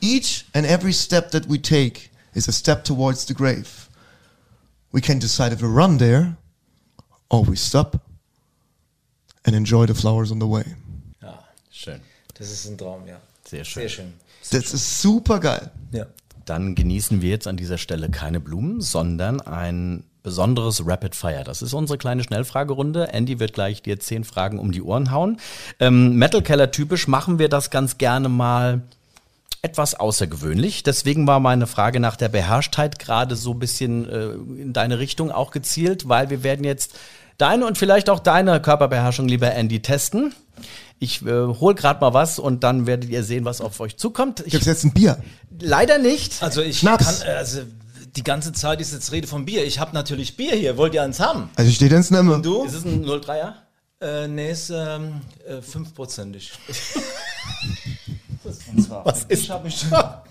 [0.02, 3.88] Each and every step that we take is a step towards the grave.
[4.92, 6.36] We can decide if we run there
[7.30, 8.00] or we stop
[9.44, 10.64] and enjoy the flowers on the way.
[11.70, 12.00] Schön.
[12.34, 13.20] Das ist ein Traum, ja.
[13.48, 13.82] Sehr schön.
[13.82, 14.12] Sehr schön.
[14.50, 15.70] Das ist super geil.
[15.92, 16.06] Ja.
[16.44, 21.44] Dann genießen wir jetzt an dieser Stelle keine Blumen, sondern ein besonderes Rapid Fire.
[21.44, 23.12] Das ist unsere kleine Schnellfragerunde.
[23.12, 25.38] Andy wird gleich dir zehn Fragen um die Ohren hauen.
[25.78, 28.82] Ähm, Metal Keller typisch machen wir das ganz gerne mal
[29.62, 30.82] etwas außergewöhnlich.
[30.82, 34.30] Deswegen war meine Frage nach der Beherrschtheit gerade so ein bisschen äh,
[34.62, 36.98] in deine Richtung auch gezielt, weil wir werden jetzt
[37.38, 40.34] deine und vielleicht auch deine Körperbeherrschung, lieber Andy, testen.
[40.98, 44.40] Ich äh, hol gerade mal was und dann werdet ihr sehen, was auf euch zukommt.
[44.46, 45.18] Ich, Gibt's jetzt ein Bier?
[45.60, 46.42] leider nicht.
[46.42, 47.20] Also ich Schnaps.
[47.20, 47.60] kann, also
[48.16, 49.64] die ganze Zeit ist jetzt Rede von Bier.
[49.66, 50.76] Ich habe natürlich Bier hier.
[50.78, 51.50] Wollt ihr eins haben?
[51.56, 52.40] Also steht ins Nemme.
[52.40, 52.64] Du?
[52.64, 53.52] Ist es ein 03er?
[54.00, 56.52] Äh, nee, ist ähm, äh, fünfprozentig.
[58.74, 59.84] Und zwar, Was für dich habe ich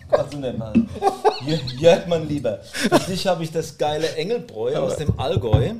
[0.10, 0.74] also nicht mal.
[1.44, 2.60] Hier, hier hat man lieber.
[2.64, 5.74] Für dich habe ich das geile Engelbräu aus dem Allgäu.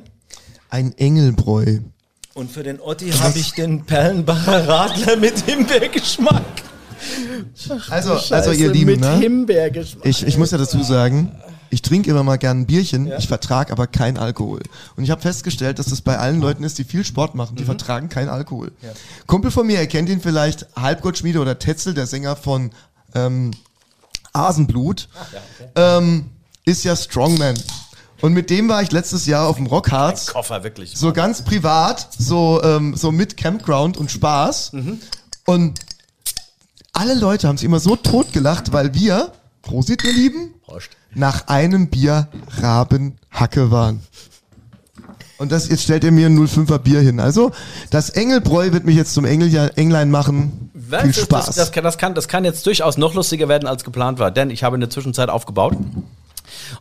[0.76, 1.78] Ein Engelbräu.
[2.34, 6.44] Und für den Otti habe ich den Perlenbacher Radler mit Himbeergeschmack.
[7.88, 9.16] Also, also ihr Lieben, mit ne?
[9.16, 10.04] Himbeergeschmack.
[10.04, 11.32] Ich, ich muss ja dazu sagen,
[11.70, 14.60] ich trinke immer mal gern ein Bierchen, ich vertrage aber kein Alkohol.
[14.96, 17.64] Und ich habe festgestellt, dass das bei allen Leuten ist, die viel Sport machen, die
[17.64, 18.70] vertragen keinen Alkohol.
[19.26, 22.70] Kumpel von mir, ihr kennt ihn vielleicht, Halbgottschmiede oder Tetzel, der Sänger von
[23.14, 23.52] ähm,
[24.34, 25.08] Asenblut,
[25.74, 26.26] ähm,
[26.66, 27.54] ist ja Strongman.
[28.20, 30.26] Und mit dem war ich letztes Jahr auf dem Rockharz.
[30.26, 30.96] Koffer, wirklich.
[30.96, 34.72] So ganz privat, so, ähm, so mit Campground und Spaß.
[35.44, 35.80] Und
[36.92, 40.90] alle Leute haben sich immer so totgelacht, weil wir, Prosit, ihr Lieben, Prost.
[41.14, 42.28] nach einem Bier
[42.60, 44.00] Rabenhacke waren.
[45.38, 47.20] Und das, jetzt stellt ihr mir ein 05er Bier hin.
[47.20, 47.52] Also,
[47.90, 50.70] das Engelbräu wird mich jetzt zum Engel, Englein machen.
[50.72, 51.46] Was Viel Spaß.
[51.46, 54.48] Das, das, das, kann, das kann jetzt durchaus noch lustiger werden, als geplant war, denn
[54.48, 55.76] ich habe in der Zwischenzeit aufgebaut.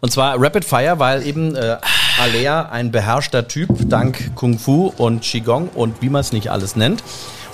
[0.05, 1.77] Und zwar Rapid Fire, weil eben äh,
[2.21, 6.75] Alea ein beherrschter Typ dank Kung Fu und Qigong und wie man es nicht alles
[6.75, 7.03] nennt.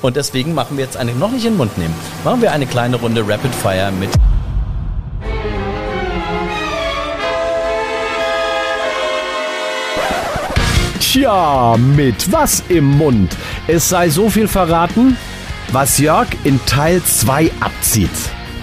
[0.01, 1.95] Und deswegen machen wir jetzt eine, noch nicht in den Mund nehmen,
[2.25, 4.09] machen wir eine kleine Runde Rapid Fire mit
[10.99, 13.33] Tja, mit was im Mund?
[13.67, 15.15] Es sei so viel verraten,
[15.71, 18.09] was Jörg in Teil 2 abzieht.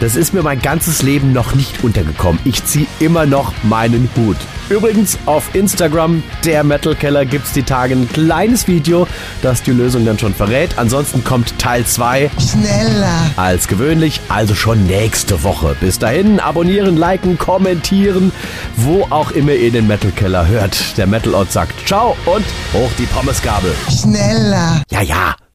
[0.01, 2.41] Das ist mir mein ganzes Leben noch nicht untergekommen.
[2.45, 4.37] Ich ziehe immer noch meinen Hut.
[4.69, 9.09] Übrigens auf Instagram, der Metal Keller, gibt's die Tage ein kleines Video,
[9.43, 10.79] das die Lösung dann schon verrät.
[10.79, 13.31] Ansonsten kommt Teil 2 Schneller.
[13.37, 15.75] als gewöhnlich, also schon nächste Woche.
[15.81, 18.31] Bis dahin abonnieren, liken, kommentieren,
[18.77, 20.97] wo auch immer ihr den Metal Keller hört.
[20.97, 23.75] Der Metal Ort sagt Ciao und hoch die Pommesgabel.
[23.91, 24.83] Schneller.
[24.91, 25.35] Ja, ja,